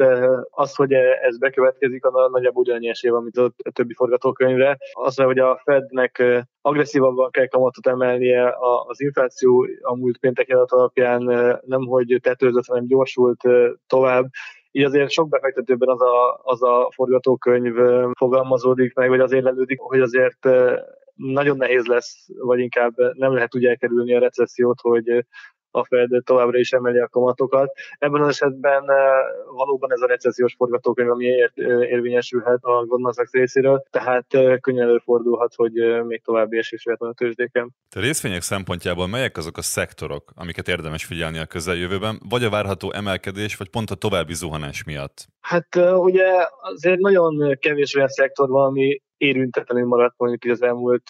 az, 0.49 0.75
hogy 0.75 0.93
ez 0.93 1.37
bekövetkezik, 1.37 2.05
a 2.05 2.29
nagyobb 2.29 2.55
ugyannyi 2.55 2.89
esély 2.89 3.11
van, 3.11 3.23
mint 3.23 3.37
a 3.37 3.71
többi 3.71 3.93
forgatókönyvre. 3.93 4.77
Az, 4.91 5.15
hogy 5.15 5.39
a 5.39 5.61
Fednek 5.63 6.23
agresszívabban 6.61 7.31
kell 7.31 7.47
kamatot 7.47 7.87
emelnie, 7.87 8.53
az 8.87 9.01
infláció 9.01 9.67
a 9.81 9.95
múlt 9.95 10.17
pénteki 10.17 10.51
adat 10.51 10.71
alapján 10.71 11.21
nem 11.65 11.85
hogy 11.85 12.19
tetőzött, 12.21 12.65
hanem 12.65 12.87
gyorsult 12.87 13.41
tovább, 13.87 14.25
így 14.71 14.83
azért 14.83 15.09
sok 15.09 15.29
befektetőben 15.29 15.89
az 15.89 16.01
a, 16.01 16.39
az 16.43 16.63
a 16.63 16.91
forgatókönyv 16.95 17.75
fogalmazódik 18.17 18.93
meg, 18.93 19.09
vagy 19.09 19.19
azért 19.19 19.43
lelődik, 19.43 19.79
hogy 19.79 19.99
azért 19.99 20.47
nagyon 21.15 21.57
nehéz 21.57 21.85
lesz, 21.85 22.27
vagy 22.37 22.59
inkább 22.59 22.93
nem 23.13 23.33
lehet 23.33 23.55
úgy 23.55 23.65
elkerülni 23.65 24.15
a 24.15 24.19
recessziót, 24.19 24.79
hogy 24.81 25.25
a 25.71 25.85
Fed 25.85 26.09
továbbra 26.23 26.57
is 26.57 26.71
emeli 26.71 26.99
a 26.99 27.07
kamatokat. 27.07 27.71
Ebben 27.97 28.21
az 28.21 28.27
esetben 28.27 28.83
valóban 29.51 29.91
ez 29.91 30.01
a 30.01 30.07
recessziós 30.07 30.53
forgatókönyv, 30.57 31.09
ami 31.09 31.25
ér, 31.25 31.51
érvényesülhet 31.89 32.59
a 32.61 32.85
Goldman 32.85 33.13
Sachs 33.13 33.31
részéről, 33.31 33.83
tehát 33.89 34.25
könnyen 34.61 34.87
előfordulhat, 34.87 35.53
hogy 35.55 35.71
még 36.05 36.21
további 36.23 36.57
esés 36.57 36.83
van 36.97 37.09
a 37.09 37.13
tőzsdéken. 37.13 37.75
A 37.95 37.99
részvények 37.99 38.41
szempontjából 38.41 39.07
melyek 39.07 39.37
azok 39.37 39.57
a 39.57 39.61
szektorok, 39.61 40.31
amiket 40.35 40.67
érdemes 40.67 41.05
figyelni 41.05 41.37
a 41.37 41.45
közeljövőben, 41.45 42.19
vagy 42.29 42.43
a 42.43 42.49
várható 42.49 42.91
emelkedés, 42.91 43.55
vagy 43.55 43.69
pont 43.69 43.89
a 43.89 43.95
további 43.95 44.33
zuhanás 44.33 44.83
miatt? 44.83 45.25
Hát 45.41 45.75
ugye 45.95 46.25
azért 46.61 46.99
nagyon 46.99 47.57
kevés 47.59 47.95
olyan 47.95 48.07
szektor 48.07 48.49
van, 48.49 48.65
ami 48.65 49.01
érintetlenül 49.19 49.87
maradt 49.87 50.13
mondjuk 50.17 50.53
az 50.53 50.61
elmúlt 50.61 51.09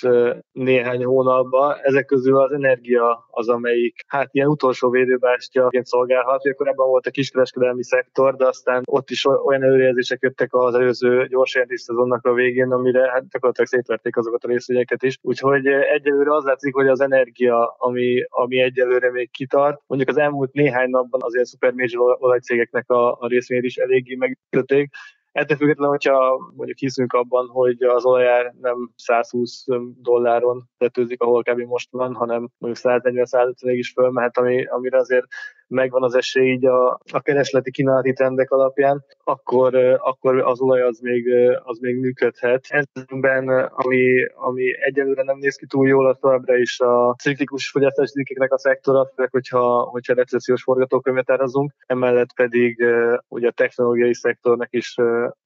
néhány 0.51 1.03
hónapban. 1.03 1.75
Ezek 1.81 2.05
közül 2.05 2.37
az 2.37 2.51
energia 2.51 3.27
az, 3.31 3.49
amelyik 3.49 4.03
hát 4.07 4.29
ilyen 4.31 4.47
utolsó 4.47 4.89
védőbástyaként 4.89 5.85
szolgálhat. 5.85 6.45
Ugye 6.45 6.53
korábban 6.53 6.87
volt 6.87 7.05
a 7.05 7.11
kiskereskedelmi 7.11 7.83
szektor, 7.83 8.35
de 8.35 8.47
aztán 8.47 8.83
ott 8.85 9.09
is 9.09 9.25
olyan 9.25 9.63
előrejelzések 9.63 10.21
jöttek 10.21 10.53
az 10.53 10.75
előző 10.75 11.27
gyors 11.27 11.57
szezonnak 11.69 12.25
a 12.25 12.33
végén, 12.33 12.71
amire 12.71 13.11
hát 13.11 13.29
gyakorlatilag 13.29 13.69
szétverték 13.69 14.17
azokat 14.17 14.43
a 14.43 14.47
részvényeket 14.47 15.03
is. 15.03 15.17
Úgyhogy 15.21 15.67
egyelőre 15.67 16.35
az 16.35 16.43
látszik, 16.43 16.73
hogy 16.73 16.87
az 16.87 17.01
energia, 17.01 17.75
ami, 17.77 18.23
ami 18.29 18.61
egyelőre 18.61 19.11
még 19.11 19.31
kitart, 19.31 19.81
mondjuk 19.87 20.09
az 20.09 20.17
elmúlt 20.17 20.53
néhány 20.53 20.89
napban 20.89 21.21
azért 21.23 21.43
a 21.43 21.47
super 21.47 21.73
major 21.73 22.17
olajcégeknek 22.19 22.89
a, 22.89 23.11
a 23.19 23.27
részvényt 23.27 23.63
is 23.63 23.75
eléggé 23.75 24.15
megköték, 24.15 24.89
Ettől 25.31 25.57
függetlenül, 25.57 25.91
hogyha 25.91 26.37
mondjuk 26.55 26.77
hiszünk 26.77 27.13
abban, 27.13 27.47
hogy 27.47 27.83
az 27.83 28.05
olajár 28.05 28.53
nem 28.61 28.91
120 28.95 29.65
dolláron 30.01 30.69
tetőzik, 30.77 31.21
ahol 31.21 31.43
kb. 31.43 31.59
most 31.59 31.91
van, 31.91 32.13
hanem 32.13 32.49
mondjuk 32.57 32.85
140-150 33.03 33.53
is 33.61 33.91
fölmehet, 33.91 34.37
ami, 34.37 34.65
amire 34.65 34.97
azért 34.97 35.25
megvan 35.69 36.03
az 36.03 36.15
esély 36.15 36.51
így 36.51 36.65
a, 36.65 36.99
a 37.11 37.21
keresleti 37.21 37.71
kínálati 37.71 38.13
trendek 38.13 38.51
alapján, 38.51 39.05
akkor, 39.23 39.75
akkor 39.99 40.37
az 40.39 40.61
olaj 40.61 40.81
az 40.81 40.99
még, 40.99 41.33
az 41.63 41.77
még 41.79 41.99
működhet. 41.99 42.65
Ezben, 42.67 43.49
ami, 43.71 44.25
ami 44.35 44.83
egyelőre 44.83 45.23
nem 45.23 45.37
néz 45.37 45.55
ki 45.55 45.65
túl 45.65 45.87
jól, 45.87 46.07
az 46.07 46.17
továbbra 46.19 46.57
is 46.57 46.79
a 46.79 47.15
ciklikus 47.19 47.69
fogyasztási 47.69 48.11
cikkeknek 48.11 48.53
a 48.53 48.59
szektora, 48.59 49.11
főleg, 49.15 49.31
hogyha, 49.31 49.81
hogyha 49.81 50.13
recessziós 50.13 50.63
forgatókönyvet 50.63 51.29
árazunk, 51.29 51.73
emellett 51.85 52.33
pedig 52.33 52.85
ugye 53.27 53.47
a 53.47 53.51
technológiai 53.51 54.13
szektornak 54.13 54.67
is 54.71 54.95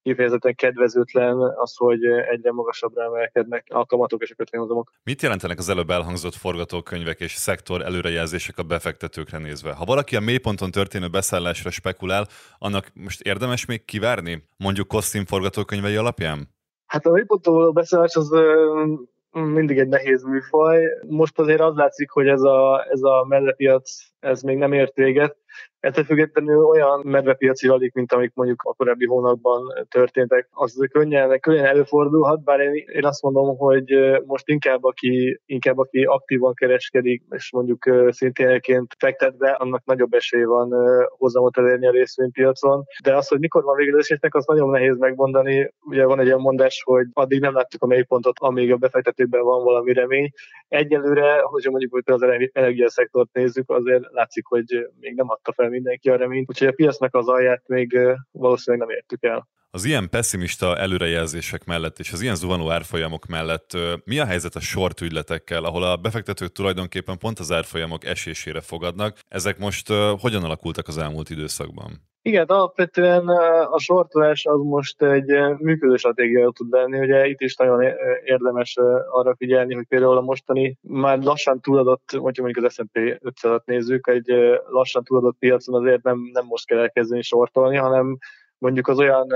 kifejezetten 0.02 0.54
kedvezőtlen 0.54 1.36
az, 1.56 1.76
hogy 1.76 2.04
egyre 2.04 2.52
magasabbra 2.52 3.02
emelkednek 3.02 3.66
a 3.68 3.86
kamatok 3.86 4.22
és 4.22 4.30
a 4.30 4.34
kötvényhozamok. 4.34 4.92
Mit 5.04 5.22
jelentenek 5.22 5.58
az 5.58 5.68
előbb 5.68 5.90
elhangzott 5.90 6.34
forgatókönyvek 6.34 7.20
és 7.20 7.32
szektor 7.32 7.82
előrejelzések 7.82 8.58
a 8.58 8.62
befektetőkre 8.62 9.38
nézve? 9.38 9.72
Ha 9.72 9.84
valaki 9.84 10.13
a 10.14 10.20
mélyponton 10.20 10.70
történő 10.70 11.08
beszállásra 11.08 11.70
spekulál, 11.70 12.26
annak 12.58 12.90
most 12.94 13.20
érdemes 13.20 13.66
még 13.66 13.84
kivárni? 13.84 14.48
Mondjuk 14.56 14.88
Kosztin 14.88 15.24
forgatókönyvei 15.24 15.96
alapján? 15.96 16.48
Hát 16.86 17.06
a 17.06 17.10
mélyponton 17.10 17.72
beszállás 17.72 18.14
az 18.14 18.30
mindig 19.30 19.78
egy 19.78 19.88
nehéz 19.88 20.22
műfaj. 20.22 20.82
Most 21.08 21.38
azért 21.38 21.60
az 21.60 21.74
látszik, 21.76 22.10
hogy 22.10 22.26
ez 22.26 22.40
a, 22.40 22.86
ez 22.90 23.02
a 23.02 23.24
mellepiac 23.28 23.90
ez 24.20 24.42
még 24.42 24.56
nem 24.56 24.72
ért 24.72 24.94
véget, 24.94 25.36
Ettől 25.84 26.04
függetlenül 26.04 26.64
olyan 26.64 27.00
medvepiaci 27.04 27.66
ralik, 27.66 27.92
mint 27.92 28.12
amik 28.12 28.34
mondjuk 28.34 28.62
a 28.62 28.74
korábbi 28.74 29.06
hónapban 29.06 29.62
történtek, 29.88 30.48
az 30.50 30.86
könnyen, 30.90 31.40
könnyen 31.40 31.64
előfordulhat, 31.64 32.44
bár 32.44 32.60
én, 32.60 32.84
én 32.86 33.04
azt 33.04 33.22
mondom, 33.22 33.56
hogy 33.56 33.84
most 34.26 34.48
inkább 34.48 34.84
aki, 34.84 35.40
inkább 35.46 35.78
aki 35.78 36.04
aktívan 36.04 36.54
kereskedik, 36.54 37.22
és 37.30 37.52
mondjuk 37.52 37.90
szintén 38.08 38.86
fektet 38.98 39.36
be, 39.36 39.50
annak 39.50 39.84
nagyobb 39.84 40.12
esély 40.12 40.42
van 40.42 40.72
hozamot 41.08 41.58
elérni 41.58 41.86
a 41.86 41.90
részvénypiacon. 41.90 42.84
De 43.02 43.16
az, 43.16 43.28
hogy 43.28 43.38
mikor 43.38 43.62
van 43.62 43.76
vége 43.76 44.16
az 44.30 44.46
nagyon 44.46 44.70
nehéz 44.70 44.98
megmondani. 44.98 45.72
Ugye 45.80 46.04
van 46.04 46.20
egy 46.20 46.26
olyan 46.26 46.40
mondás, 46.40 46.82
hogy 46.84 47.06
addig 47.12 47.40
nem 47.40 47.54
láttuk 47.54 47.82
a 47.82 47.86
mélypontot, 47.86 48.38
amíg 48.38 48.72
a 48.72 48.76
befektetőkben 48.76 49.42
van 49.42 49.64
valami 49.64 49.92
remény. 49.92 50.30
Egyelőre, 50.68 51.40
hogyha 51.40 51.70
mondjuk 51.70 52.02
az 52.04 52.22
energiaszektort 52.52 53.32
nézzük, 53.32 53.70
azért 53.70 54.04
látszik, 54.10 54.46
hogy 54.46 54.88
még 55.00 55.14
nem 55.14 55.30
adta 55.30 55.52
fel 55.52 55.72
mindenki 55.74 56.10
a 56.10 56.16
reményt, 56.16 56.48
úgyhogy 56.48 56.68
a 56.68 56.72
piacnak 56.72 57.14
az 57.14 57.28
alját 57.28 57.68
még 57.68 57.98
valószínűleg 58.30 58.86
nem 58.86 58.96
értük 58.96 59.22
el. 59.22 59.48
Az 59.74 59.84
ilyen 59.84 60.08
pessimista 60.10 60.76
előrejelzések 60.76 61.64
mellett 61.64 61.98
és 61.98 62.12
az 62.12 62.22
ilyen 62.22 62.34
zuhanó 62.34 62.70
árfolyamok 62.70 63.26
mellett 63.26 63.70
mi 64.04 64.18
a 64.18 64.24
helyzet 64.24 64.54
a 64.54 64.60
short 64.60 65.00
ügyletekkel, 65.00 65.64
ahol 65.64 65.82
a 65.82 65.96
befektetők 65.96 66.52
tulajdonképpen 66.52 67.18
pont 67.18 67.38
az 67.38 67.52
árfolyamok 67.52 68.04
esésére 68.04 68.60
fogadnak? 68.60 69.18
Ezek 69.28 69.58
most 69.58 69.88
hogyan 70.20 70.44
alakultak 70.44 70.88
az 70.88 70.98
elmúlt 70.98 71.30
időszakban? 71.30 71.90
Igen, 72.22 72.44
alapvetően 72.46 73.28
a 73.70 73.78
sortolás 73.78 74.44
az 74.44 74.60
most 74.62 75.02
egy 75.02 75.30
működő 75.58 75.96
stratégia 75.96 76.50
tud 76.50 76.70
lenni. 76.70 76.98
Ugye 76.98 77.26
itt 77.26 77.40
is 77.40 77.56
nagyon 77.56 77.84
érdemes 78.24 78.76
arra 79.10 79.34
figyelni, 79.36 79.74
hogy 79.74 79.86
például 79.88 80.16
a 80.16 80.20
mostani 80.20 80.78
már 80.80 81.18
lassan 81.18 81.60
túladott, 81.60 82.10
hogyha 82.10 82.42
mondjuk 82.42 82.64
az 82.64 82.72
S&P 82.72 82.98
500-at 83.42 83.64
nézzük, 83.64 84.06
egy 84.06 84.32
lassan 84.66 85.04
túladott 85.04 85.36
piacon 85.38 85.74
azért 85.74 86.02
nem, 86.02 86.18
nem 86.32 86.44
most 86.44 86.66
kell 86.66 86.78
elkezdeni 86.78 87.22
sortolni, 87.22 87.76
hanem 87.76 88.18
mondjuk 88.64 88.88
az 88.88 88.98
olyan 88.98 89.28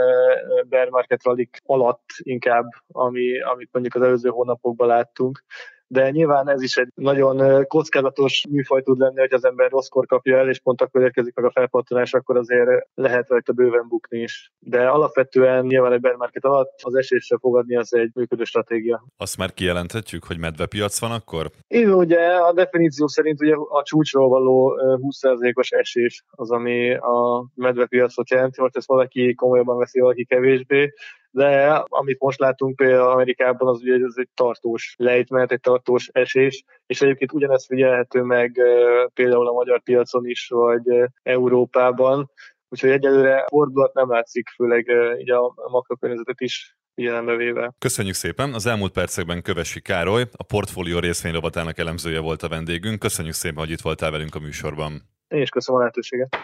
bear 0.68 0.88
market 0.88 1.20
alatt 1.64 2.04
inkább, 2.18 2.66
ami, 2.92 3.40
amit 3.40 3.68
mondjuk 3.72 3.94
az 3.94 4.02
előző 4.02 4.28
hónapokban 4.28 4.86
láttunk, 4.86 5.44
de 5.88 6.10
nyilván 6.10 6.48
ez 6.48 6.62
is 6.62 6.76
egy 6.76 6.88
nagyon 6.94 7.64
kockázatos 7.66 8.44
műfaj 8.50 8.82
tud 8.82 8.98
lenni, 8.98 9.20
hogy 9.20 9.32
az 9.32 9.44
ember 9.44 9.70
rosszkor 9.70 10.06
kapja 10.06 10.38
el, 10.38 10.48
és 10.48 10.60
pont 10.60 10.80
akkor 10.80 11.02
érkezik 11.02 11.34
meg 11.34 11.44
a 11.44 11.50
felpattanás, 11.50 12.14
akkor 12.14 12.36
azért 12.36 12.86
lehet 12.94 13.28
rajta 13.28 13.52
bőven 13.52 13.88
bukni 13.88 14.18
is. 14.18 14.52
De 14.58 14.88
alapvetően 14.88 15.64
nyilván 15.64 15.92
egy 15.92 16.00
bear 16.00 16.16
market 16.16 16.44
alatt 16.44 16.78
az 16.82 16.94
esésre 16.94 17.38
fogadni 17.38 17.76
az 17.76 17.94
egy 17.94 18.10
működő 18.14 18.44
stratégia. 18.44 19.04
Azt 19.16 19.36
már 19.36 19.54
kijelenthetjük, 19.54 20.24
hogy 20.24 20.38
medvepiac 20.38 21.00
van 21.00 21.10
akkor? 21.10 21.50
Igen, 21.68 21.94
ugye 21.94 22.20
a 22.20 22.52
definíció 22.52 23.06
szerint 23.06 23.40
ugye 23.40 23.54
a 23.54 23.82
csúcsról 23.82 24.28
való 24.28 24.78
20%-os 24.80 25.70
esés 25.70 26.24
az, 26.30 26.50
ami 26.50 26.94
a 26.94 27.46
medvepiacot 27.54 28.30
jelenti. 28.30 28.60
Most 28.60 28.76
ezt 28.76 28.86
valaki 28.86 29.34
komolyabban 29.34 29.78
veszi, 29.78 30.00
valaki 30.00 30.24
kevésbé 30.24 30.92
de 31.30 31.82
amit 31.88 32.20
most 32.20 32.38
látunk 32.38 32.76
például 32.76 33.10
Amerikában, 33.10 33.68
az 33.68 33.80
ugye 33.80 33.94
ez 33.94 34.14
egy 34.16 34.28
tartós 34.34 34.94
lejtmenet, 34.98 35.52
egy 35.52 35.60
tartós 35.60 36.08
esés, 36.12 36.64
és 36.86 37.00
egyébként 37.00 37.32
ugyanezt 37.32 37.66
figyelhető 37.66 38.22
meg 38.22 38.60
például 39.14 39.48
a 39.48 39.52
magyar 39.52 39.82
piacon 39.82 40.26
is, 40.26 40.48
vagy 40.48 40.82
Európában, 41.22 42.30
Úgyhogy 42.70 42.90
egyelőre 42.90 43.44
fordulat 43.48 43.94
nem 43.94 44.10
látszik, 44.10 44.48
főleg 44.48 44.90
így 45.18 45.30
a 45.30 45.54
makrokörnyezetet 45.70 46.40
is 46.40 46.78
figyelembe 46.94 47.36
véve. 47.36 47.72
Köszönjük 47.78 48.14
szépen! 48.14 48.52
Az 48.52 48.66
elmúlt 48.66 48.92
percekben 48.92 49.42
Kövesi 49.42 49.80
Károly, 49.80 50.24
a 50.36 50.42
portfólió 50.42 50.98
részvényrovatának 50.98 51.78
elemzője 51.78 52.20
volt 52.20 52.42
a 52.42 52.48
vendégünk. 52.48 52.98
Köszönjük 52.98 53.34
szépen, 53.34 53.58
hogy 53.58 53.70
itt 53.70 53.80
voltál 53.80 54.10
velünk 54.10 54.34
a 54.34 54.38
műsorban. 54.38 55.02
Én 55.28 55.40
is 55.40 55.48
köszönöm 55.48 55.80
a 55.80 55.82
lehetőséget. 55.82 56.36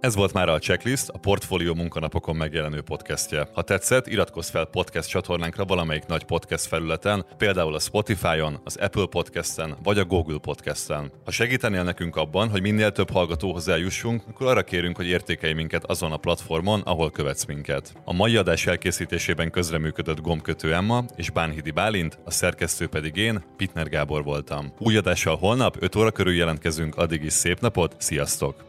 Ez 0.00 0.14
volt 0.14 0.32
már 0.32 0.48
a 0.48 0.58
Checklist, 0.58 1.08
a 1.08 1.18
Portfolio 1.18 1.74
munkanapokon 1.74 2.36
megjelenő 2.36 2.80
podcastje. 2.80 3.48
Ha 3.52 3.62
tetszett, 3.62 4.06
iratkozz 4.06 4.50
fel 4.50 4.64
podcast 4.64 5.08
csatornánkra 5.08 5.64
valamelyik 5.64 6.06
nagy 6.06 6.24
podcast 6.24 6.66
felületen, 6.66 7.26
például 7.36 7.74
a 7.74 7.78
Spotify-on, 7.78 8.60
az 8.64 8.76
Apple 8.76 9.06
Podcast-en 9.06 9.76
vagy 9.82 9.98
a 9.98 10.04
Google 10.04 10.38
Podcast-en. 10.38 11.12
Ha 11.24 11.30
segítenél 11.30 11.82
nekünk 11.82 12.16
abban, 12.16 12.48
hogy 12.48 12.60
minél 12.60 12.92
több 12.92 13.10
hallgatóhoz 13.10 13.68
eljussunk, 13.68 14.22
akkor 14.28 14.46
arra 14.46 14.62
kérünk, 14.62 14.96
hogy 14.96 15.06
értékelj 15.06 15.52
minket 15.52 15.84
azon 15.84 16.12
a 16.12 16.16
platformon, 16.16 16.80
ahol 16.80 17.10
követsz 17.10 17.44
minket. 17.44 17.92
A 18.04 18.12
mai 18.12 18.36
adás 18.36 18.66
elkészítésében 18.66 19.50
közreműködött 19.50 20.20
gombkötő 20.20 20.74
Emma 20.74 21.04
és 21.16 21.30
Bánhidi 21.30 21.70
Bálint, 21.70 22.18
a 22.24 22.30
szerkesztő 22.30 22.86
pedig 22.86 23.16
én, 23.16 23.44
Pitner 23.56 23.88
Gábor 23.88 24.24
voltam. 24.24 24.72
Új 24.78 24.96
adással 24.96 25.36
holnap 25.36 25.76
5 25.80 25.96
óra 25.96 26.10
körül 26.10 26.34
jelentkezünk, 26.34 26.96
addig 26.96 27.24
is 27.24 27.32
szép 27.32 27.60
napot, 27.60 27.94
sziasztok! 27.98 28.64